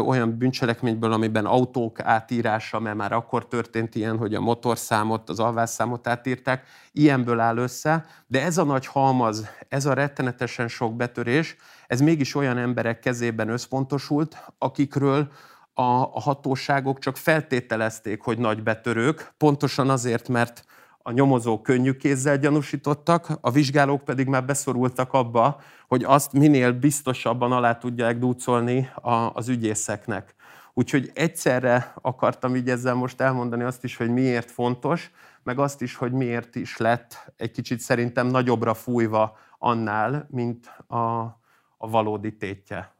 [0.05, 6.07] olyan bűncselekményből, amiben autók átírása, mert már akkor történt ilyen, hogy a motorszámot, az alvásszámot
[6.07, 11.55] átírták, ilyenből áll össze, de ez a nagy halmaz, ez a rettenetesen sok betörés,
[11.89, 15.31] ez mégis olyan emberek kezében összpontosult, akikről
[15.73, 20.65] a, hatóságok csak feltételezték, hogy nagy betörők, pontosan azért, mert
[20.97, 27.51] a nyomozók könnyű kézzel gyanúsítottak, a vizsgálók pedig már beszorultak abba, hogy azt minél biztosabban
[27.51, 28.89] alá tudják dúcolni
[29.33, 30.35] az ügyészeknek.
[30.73, 35.11] Úgyhogy egyszerre akartam így ezzel most elmondani azt is, hogy miért fontos,
[35.43, 41.37] meg azt is, hogy miért is lett egy kicsit szerintem nagyobbra fújva annál, mint a,
[41.81, 42.97] a valódi tétje.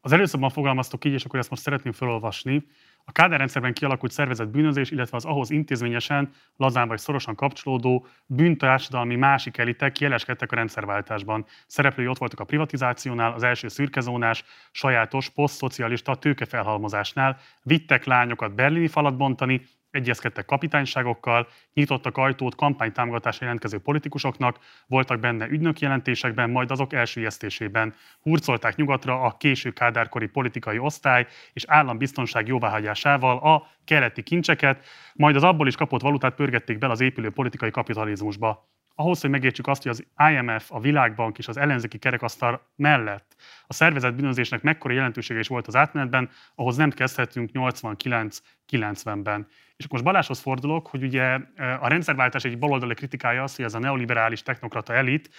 [0.00, 2.66] Az előszobban fogalmaztok így, és akkor ezt most szeretném felolvasni.
[3.04, 9.58] A kádárrendszerben kialakult szervezett bűnözés, illetve az ahhoz intézményesen, lazán vagy szorosan kapcsolódó bűntársadalmi másik
[9.58, 11.46] elitek jeleskedtek a rendszerváltásban.
[11.66, 19.16] Szereplői ott voltak a privatizációnál, az első szürkezónás, sajátos, posztszocialista tőkefelhalmozásnál, vittek lányokat berlini falat
[19.16, 27.94] bontani, egyezkedtek kapitányságokkal, nyitottak ajtót kampánytámogatásra jelentkező politikusoknak, voltak benne ügynök jelentésekben, majd azok elsüllyesztésében.
[28.20, 35.42] Hurcolták nyugatra a késő kádárkori politikai osztály és állambiztonság jóváhagyásával a keleti kincseket, majd az
[35.42, 38.68] abból is kapott valutát pörgették be az épülő politikai kapitalizmusba
[39.00, 43.72] ahhoz, hogy megértsük azt, hogy az IMF, a Világbank és az ellenzéki kerekasztal mellett a
[43.72, 49.46] szervezet bűnözésnek mekkora jelentősége is volt az átmenetben, ahhoz nem kezdhetünk 89-90-ben.
[49.80, 51.38] És akkor most Balázshoz fordulok, hogy ugye
[51.80, 55.30] a rendszerváltás egy baloldali kritikája az, hogy ez a neoliberális technokrata elit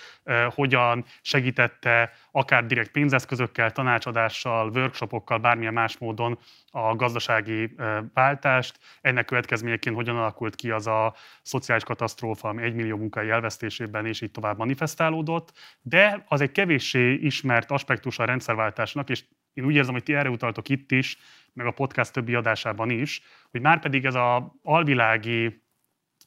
[0.50, 6.40] hogyan segítette akár direkt pénzeszközökkel, tanácsadással, workshopokkal, bármilyen más módon
[6.72, 7.76] a gazdasági
[8.14, 8.80] váltást.
[9.02, 14.32] Ennek következményeként hogyan alakult ki az a szociális katasztrófa, ami egymillió munkai elvesztésében és így
[14.32, 15.54] tovább manifestálódott.
[15.82, 19.24] De az egy kevéssé ismert aspektus a rendszerváltásnak, és
[19.54, 21.18] én úgy érzem, hogy ti erre utaltok itt is,
[21.54, 25.61] meg a podcast többi adásában is, hogy már pedig ez a alvilági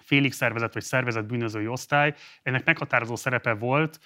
[0.05, 3.99] félig szervezet vagy szervezet bűnözői osztály, ennek meghatározó szerepe volt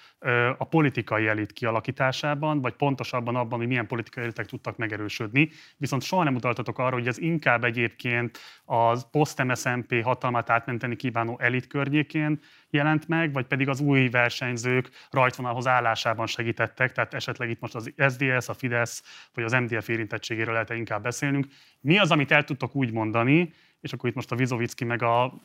[0.58, 5.50] a politikai elit kialakításában, vagy pontosabban abban, hogy milyen politikai elitek tudtak megerősödni.
[5.76, 11.66] Viszont soha nem utaltatok arra, hogy ez inkább egyébként az post-MSZMP hatalmát átmenteni kívánó elit
[11.66, 17.74] környékén jelent meg, vagy pedig az új versenyzők rajtvonalhoz állásában segítettek, tehát esetleg itt most
[17.74, 21.46] az SDS, a Fidesz, vagy az MDF érintettségéről lehet inkább beszélnünk.
[21.80, 25.40] Mi az, amit el tudtok úgy mondani, és akkor itt most a Vizovicki meg a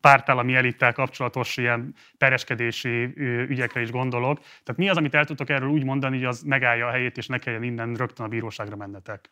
[0.00, 3.12] pártállami elittel kapcsolatos ilyen pereskedési
[3.48, 4.38] ügyekre is gondolok.
[4.38, 7.26] Tehát mi az, amit el tudtok erről úgy mondani, hogy az megállja a helyét, és
[7.26, 9.30] ne kelljen innen rögtön a bíróságra mennetek?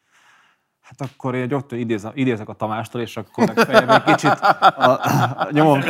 [0.80, 5.48] Hát akkor én rögtön idézem, idézek a Tamástól, és akkor megfejem egy kicsit a, a,
[5.50, 5.80] nyomom,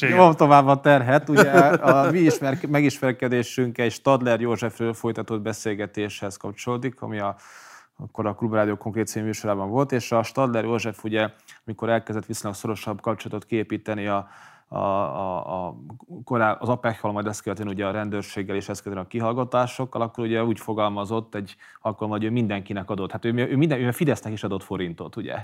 [0.00, 1.28] nyomom tovább a terhet.
[1.28, 7.36] Ugye a mi ismer, megismerkedésünk egy Stadler Józsefről folytatott beszélgetéshez kapcsolódik, ami a
[7.96, 11.30] akkor a Klubrádió konkrét című műsorában volt, és a Stadler József ugye,
[11.64, 14.28] amikor elkezdett viszonylag szorosabb kapcsolatot kiépíteni a,
[14.68, 15.76] a, a, a
[16.24, 20.24] korá, az apec majd ezt követően ugye a rendőrséggel és ezt követően a kihallgatásokkal, akkor
[20.24, 23.12] ugye úgy fogalmazott egy alkalommal, hogy ő mindenkinek adott.
[23.12, 25.34] Hát ő, ő, minden, ő Fidesznek is adott forintot, ugye.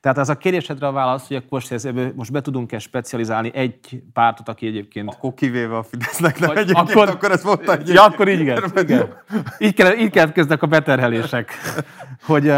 [0.00, 4.48] Tehát az a kérdésedre a válasz, hogy akkor most, most be tudunk-e specializálni egy pártot,
[4.48, 5.14] aki egyébként...
[5.14, 7.96] Akkor kivéve a Fidesznek, nem egyébként, akkor, akkor ezt mondta egyébként.
[7.96, 8.62] Ja, akkor így igen.
[8.76, 9.22] igen.
[9.58, 11.52] Így, kell, így keletkeznek a beterhelések.
[12.26, 12.52] hogy,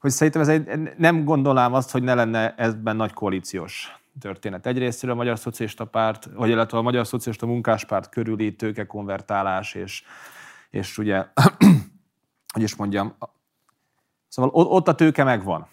[0.00, 4.66] hogy szerintem ez egy, nem gondolnám azt, hogy ne lenne ezben nagy koalíciós történet.
[4.66, 10.02] Egyrészt a Magyar Szocialista Párt, vagy illetve a Magyar Szocialista Munkáspárt körüli tőkekonvertálás, és,
[10.70, 11.26] és ugye,
[12.54, 13.16] hogy is mondjam,
[14.28, 15.66] szóval ott a tőke megvan.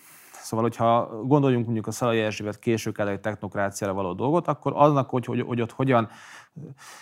[0.51, 5.25] Szóval, hogyha gondoljunk mondjuk a Szalai Erzsébet később egy technokráciára való dolgot, akkor annak, hogy,
[5.25, 6.09] hogy, hogy ott hogyan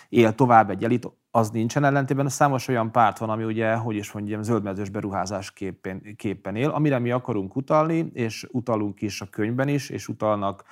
[0.08, 2.28] él tovább egy elit, az nincsen ellentétben.
[2.28, 6.98] Számos olyan párt van, ami ugye, hogy is mondjam, zöldmezős beruházás képen, képen él, amire
[6.98, 10.64] mi akarunk utalni, és utalunk is a könyvben is, és utalnak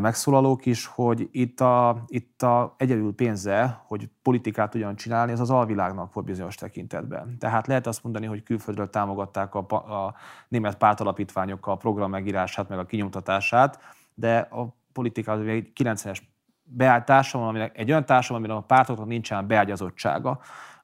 [0.00, 5.50] megszólalók is, hogy itt a, itt a egyedül pénze, hogy politikát tudjon csinálni, ez az
[5.50, 7.38] alvilágnak volt bizonyos tekintetben.
[7.38, 9.66] Tehát lehet azt mondani, hogy külföldről támogatták a,
[10.04, 10.14] a
[10.48, 13.78] német pártalapítványok a program megírását, meg a kinyomtatását,
[14.14, 16.18] de a politika az egy 90-es
[16.62, 20.40] beállt társadalom, aminek, egy olyan társadalom, aminek a pártoknak nincsen beágyazottsága,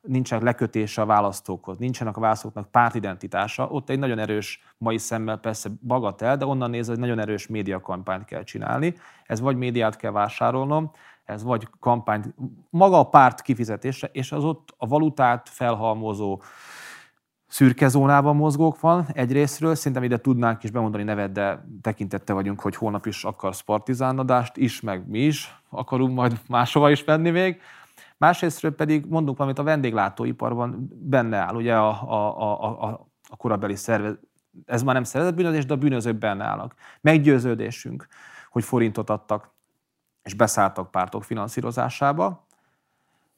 [0.07, 5.71] nincsen lekötése a választókhoz, nincsenek a választóknak pártidentitása, ott egy nagyon erős, mai szemmel persze
[5.81, 8.95] bagatel, de onnan nézve, hogy nagyon erős médiakampányt kell csinálni.
[9.27, 10.91] Ez vagy médiát kell vásárolnom,
[11.25, 12.35] ez vagy kampányt,
[12.71, 16.41] maga a párt kifizetése, és az ott a valutát felhalmozó
[17.47, 22.77] szürke zónában mozgók van egyrésztről, szerintem ide tudnánk is bemondani nevet, de tekintette vagyunk, hogy
[22.77, 27.61] holnap is akarsz partizánadást is, meg mi is akarunk majd máshova is menni még.
[28.25, 33.77] Másrésztről pedig mondunk valamit a vendéglátóiparban benne áll, ugye a, a, a, a, a korabeli
[33.77, 34.21] szervezet,
[34.67, 36.75] ez már nem szervezett bűnözés, de a bűnözők benne állnak.
[37.01, 38.07] Meggyőződésünk,
[38.51, 39.51] hogy forintot adtak
[40.23, 42.47] és beszálltak pártok finanszírozásába.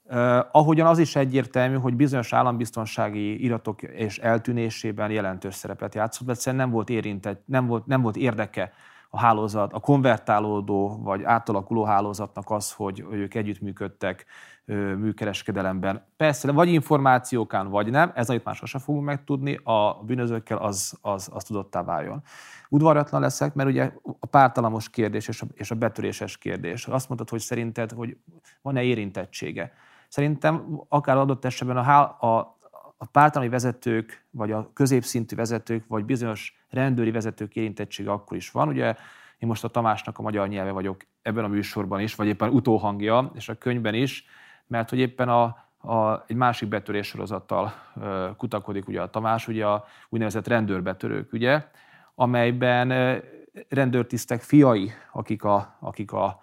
[0.04, 6.62] Uh, ahogyan az is egyértelmű, hogy bizonyos állambiztonsági iratok és eltűnésében jelentős szerepet játszott, egyszerűen
[6.62, 8.72] nem volt érintett, nem volt, nem volt érdeke
[9.10, 14.26] a hálózat, a konvertálódó vagy átalakuló hálózatnak az, hogy, hogy ők együttműködtek
[14.98, 16.06] műkereskedelemben.
[16.16, 21.30] Persze, vagy információkán, vagy nem, ez amit már sosem fogunk megtudni, a bűnözőkkel az, az,
[21.32, 22.22] az tudottá váljon.
[22.68, 26.86] Udvaratlan leszek, mert ugye a pártalamos kérdés és a, és a betöréses kérdés.
[26.86, 28.16] Azt mondtad, hogy szerinted, hogy
[28.62, 29.72] van-e érintettsége.
[30.08, 32.55] Szerintem akár adott esetben a, a,
[32.96, 38.68] a pártalami vezetők, vagy a középszintű vezetők, vagy bizonyos rendőri vezetők érintettsége akkor is van.
[38.68, 38.94] Ugye
[39.38, 43.30] én most a Tamásnak a magyar nyelve vagyok ebben a műsorban is, vagy éppen utóhangja,
[43.34, 44.24] és a könyvben is,
[44.66, 45.42] mert hogy éppen a,
[45.92, 51.64] a, egy másik betörés sorozattal ö, kutakodik ugye a Tamás, ugye a úgynevezett rendőrbetörők, ugye,
[52.14, 53.16] amelyben ö,
[53.68, 56.42] rendőrtisztek fiai, akik a, akik a,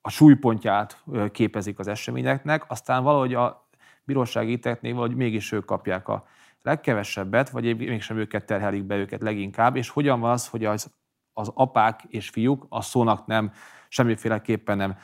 [0.00, 3.68] a súlypontját ö, képezik az eseményeknek, aztán valahogy a
[4.04, 6.24] bírósági ítéletnél valahogy mégis ők kapják a
[6.62, 10.90] legkevesebbet, vagy mégsem őket terhelik be őket leginkább, és hogyan van az, hogy az,
[11.32, 13.52] az apák és fiúk a szónak nem,
[13.88, 14.96] semmiféleképpen nem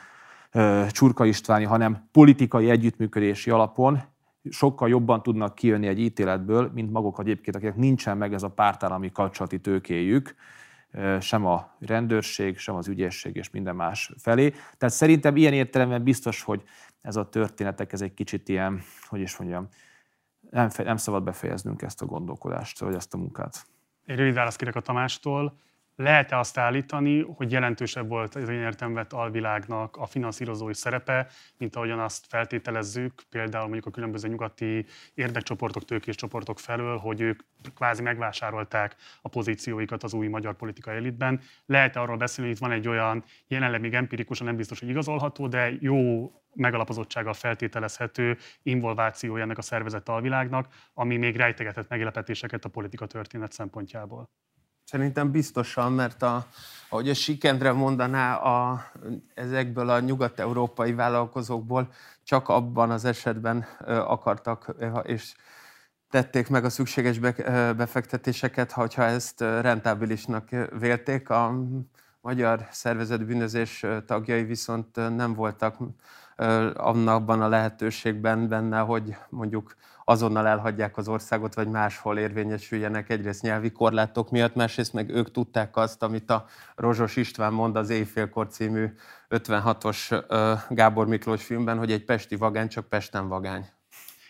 [0.91, 4.01] Csurka Istváni, hanem politikai együttműködési alapon
[4.49, 9.11] sokkal jobban tudnak kijönni egy ítéletből, mint maguk egyébként, akiknek nincsen meg ez a pártállami
[9.11, 10.35] kapcsolati tőkéjük,
[11.19, 14.49] sem a rendőrség, sem az ügyészség és minden más felé.
[14.49, 16.63] Tehát szerintem ilyen értelemben biztos, hogy
[17.01, 19.67] ez a történetek, ez egy kicsit ilyen, hogy is mondjam,
[20.49, 23.65] nem, nem szabad befejeznünk ezt a gondolkodást, vagy ezt a munkát.
[24.05, 25.59] Egy rövid választ kérek a Tamástól.
[26.01, 31.27] Lehet-e azt állítani, hogy jelentősebb volt az én vett alvilágnak a finanszírozói szerepe,
[31.57, 37.39] mint ahogyan azt feltételezzük, például mondjuk a különböző nyugati érdekcsoportok, tőkés csoportok felől, hogy ők
[37.75, 41.41] kvázi megvásárolták a pozícióikat az új magyar politikai elitben.
[41.65, 45.47] Lehet-e arról beszélni, hogy itt van egy olyan jelenleg még empirikusan nem biztos, hogy igazolható,
[45.47, 53.05] de jó megalapozottsággal feltételezhető involvációja ennek a szervezett alvilágnak, ami még rejtegetett meglepetéseket a politika
[53.05, 54.29] történet szempontjából.
[54.89, 56.45] Szerintem biztosan, mert a,
[56.89, 58.85] ahogy a Sikendre mondaná, a,
[59.33, 61.91] ezekből a nyugat-európai vállalkozókból
[62.23, 65.33] csak abban az esetben akartak, és
[66.09, 67.19] tették meg a szükséges
[67.75, 71.29] befektetéseket, ha ezt rentábilisnak vélték.
[71.29, 71.53] A
[72.21, 75.77] magyar szervezet bűnözés tagjai viszont nem voltak
[76.73, 79.75] annakban a lehetőségben benne, hogy mondjuk
[80.09, 85.77] azonnal elhagyják az országot, vagy máshol érvényesüljenek egyrészt nyelvi korlátok miatt, másrészt meg ők tudták
[85.77, 86.45] azt, amit a
[86.75, 88.93] Rozsos István mond az Éjfélkor című
[89.29, 90.23] 56-os
[90.69, 93.65] Gábor Miklós filmben, hogy egy pesti vagány csak Pesten vagány.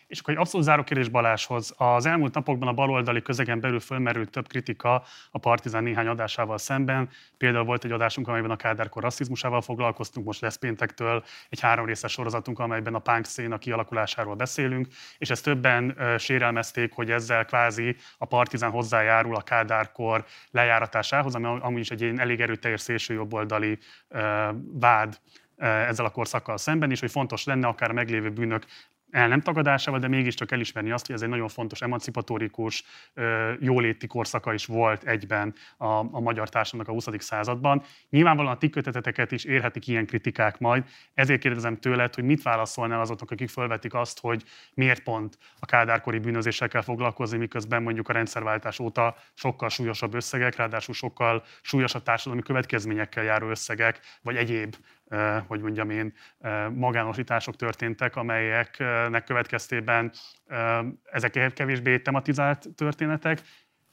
[0.10, 1.74] És akkor egy abszolút záró kérdés Baláshoz.
[1.78, 7.10] Az elmúlt napokban a baloldali közegen belül fölmerült több kritika a Partizán néhány adásával szemben.
[7.38, 12.12] Például volt egy adásunk, amelyben a Kádárkor rasszizmusával foglalkoztunk, most lesz péntektől egy három részes
[12.12, 14.88] sorozatunk, amelyben a punk széna kialakulásáról beszélünk,
[15.18, 21.46] és ezt többen uh, sérelmezték, hogy ezzel kvázi a Partizán hozzájárul a Kádárkor lejáratásához, ami
[21.46, 23.78] amúgy is egy elég erőteljes szélsőjobboldali
[24.74, 25.20] vád
[25.60, 28.66] ezzel a korszakkal szemben is, hogy fontos lenne akár a meglévő bűnök
[29.12, 32.84] el nem tagadásával, de mégiscsak elismerni azt, hogy ez egy nagyon fontos emancipatórikus,
[33.60, 37.24] jóléti korszaka is volt egyben a, a magyar társadalomnak a 20.
[37.24, 37.84] században.
[38.10, 40.84] Nyilvánvalóan a ti köteteteket is érhetik ilyen kritikák majd,
[41.14, 44.44] ezért kérdezem tőled, hogy mit válaszolnál azoknak, akik felvetik azt, hogy
[44.74, 50.56] miért pont a kádárkori bűnözéssel kell foglalkozni, miközben mondjuk a rendszerváltás óta sokkal súlyosabb összegek,
[50.56, 54.76] ráadásul sokkal súlyosabb társadalmi következményekkel járó összegek, vagy egyéb
[55.48, 56.14] hogy mondjam én,
[56.74, 60.12] magánosítások történtek, amelyeknek következtében
[61.04, 63.42] ezek kevésbé tematizált történetek.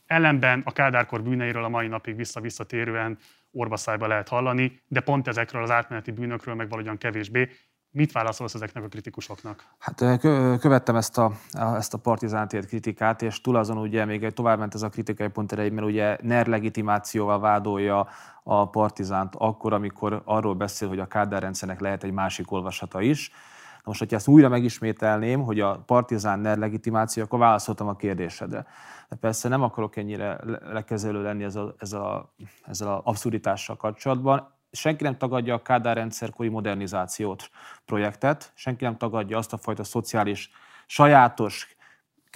[0.06, 3.18] Ellenben a Kádárkor bűneiről a mai napig vissza-visszatérően
[3.52, 7.50] orbaszájba lehet hallani, de pont ezekről az átmeneti bűnökről meg valahogyan kevésbé.
[7.96, 9.64] Mit válaszolsz ezeknek a kritikusoknak?
[9.78, 10.20] Hát
[10.60, 14.88] követtem ezt a, ezt a partizántért kritikát, és túl azon ugye még továbbment ez a
[14.88, 18.08] kritikai pont erején, mert ugye NER legitimációval vádolja
[18.42, 23.30] a partizánt akkor, amikor arról beszél, hogy a Kádár rendszernek lehet egy másik olvasata is.
[23.76, 28.66] Na most, hogyha ezt újra megismételném, hogy a partizán NER legitimáció, akkor válaszoltam a kérdésedre.
[29.08, 30.40] De persze nem akarok ennyire
[30.72, 32.32] lekezelő lenni ezzel, ezzel, a,
[32.66, 37.50] ezzel a abszurditással kapcsolatban senki nem tagadja a Kádár rendszerkori modernizációt
[37.84, 40.50] projektet, senki nem tagadja azt a fajta szociális,
[40.86, 41.76] sajátos,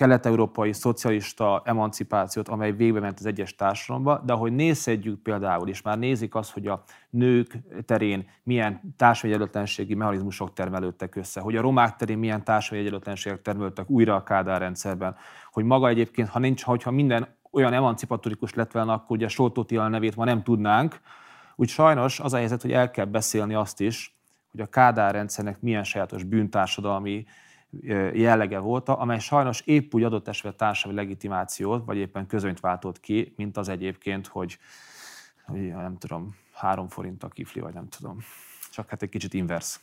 [0.01, 5.99] kelet-európai szocialista emancipációt, amely végbe ment az egyes társadalomba, de ahogy nézhetjük például, és már
[5.99, 11.97] nézik azt, hogy a nők terén milyen társadalmi egyenlőtlenségi mechanizmusok termelődtek össze, hogy a romák
[11.97, 15.17] terén milyen társadalmi egyenlőtlenségek termelődtek újra a Kádár rendszerben,
[15.53, 20.17] hogy maga egyébként, ha nincs, hogyha minden olyan emancipatorikus lett volna, akkor ugye Soltó nevét
[20.17, 21.01] ma nem tudnánk,
[21.61, 24.17] úgy sajnos az a helyzet, hogy el kell beszélni azt is,
[24.51, 27.27] hogy a Kádár rendszernek milyen sajátos bűntársadalmi
[28.13, 33.33] jellege volt, amely sajnos épp úgy adott esetben társadalmi legitimációt, vagy éppen közönyt váltott ki,
[33.37, 34.59] mint az egyébként, hogy,
[35.47, 38.19] hogy nem tudom, három forint a kifli, vagy nem tudom.
[38.71, 39.79] Csak hát egy kicsit inverse.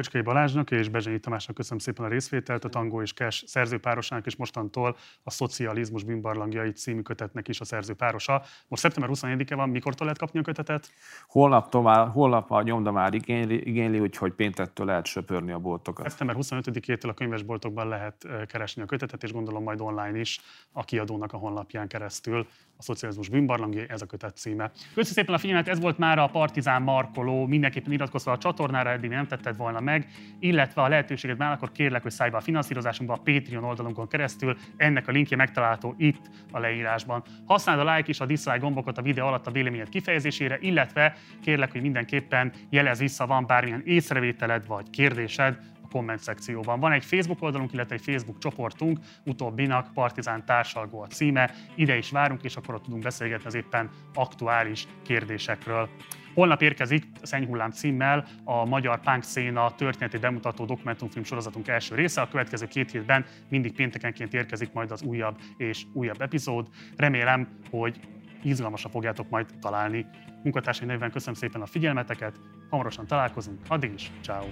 [0.00, 4.36] Pöcskei Balázsnak és Bezsenyi Tamásnak köszönöm szépen a részvételt, a Tangó és Kes szerzőpárosának, és
[4.36, 8.42] mostantól a Szocializmus bűnbarlangjai című kötetnek is a szerzőpárosa.
[8.68, 10.90] Most szeptember 24-e van, mikortól lehet kapni a kötetet?
[11.26, 16.08] Holnap, tovább, holnap a nyomda már igényli, igényli, úgyhogy péntektől lehet söpörni a boltokat.
[16.08, 20.40] Szeptember 25-től a könyvesboltokban lehet keresni a kötetet, és gondolom majd online is
[20.72, 22.46] a kiadónak a honlapján keresztül
[22.76, 24.70] a szocializmus bűnbarlangjai, ez a kötet címe.
[24.94, 29.10] Köszönöm szépen a figyelmet, ez volt már a Partizán Markoló, mindenképpen iratkozva a csatornára, eddig
[29.10, 30.06] nem tetted volna meg,
[30.38, 34.56] illetve a lehetőséget már akkor kérlek, hogy szállj be a finanszírozásunkba a Patreon oldalunkon keresztül,
[34.76, 37.22] ennek a linkje megtalálható itt a leírásban.
[37.46, 41.72] Használd a like és a dislike gombokat a videó alatt a véleményed kifejezésére, illetve kérlek,
[41.72, 45.58] hogy mindenképpen jelez vissza, van bármilyen észrevételed vagy kérdésed,
[45.90, 46.80] komment szekcióban.
[46.80, 51.50] Van egy Facebook oldalunk, illetve egy Facebook csoportunk, utóbbinak Partizán Társalgó a címe.
[51.74, 55.88] Ide is várunk, és akkor ott tudunk beszélgetni az éppen aktuális kérdésekről.
[56.34, 62.20] Holnap érkezik a Szennyhullám címmel a magyar punk széna történeti bemutató dokumentumfilm sorozatunk első része.
[62.20, 66.68] A következő két hétben mindig péntekenként érkezik majd az újabb és újabb epizód.
[66.96, 68.00] Remélem, hogy
[68.42, 70.06] izgalmasra fogjátok majd találni.
[70.42, 74.46] Munkatársai nevében köszönöm szépen a figyelmeteket, hamarosan találkozunk, addig is, ciao.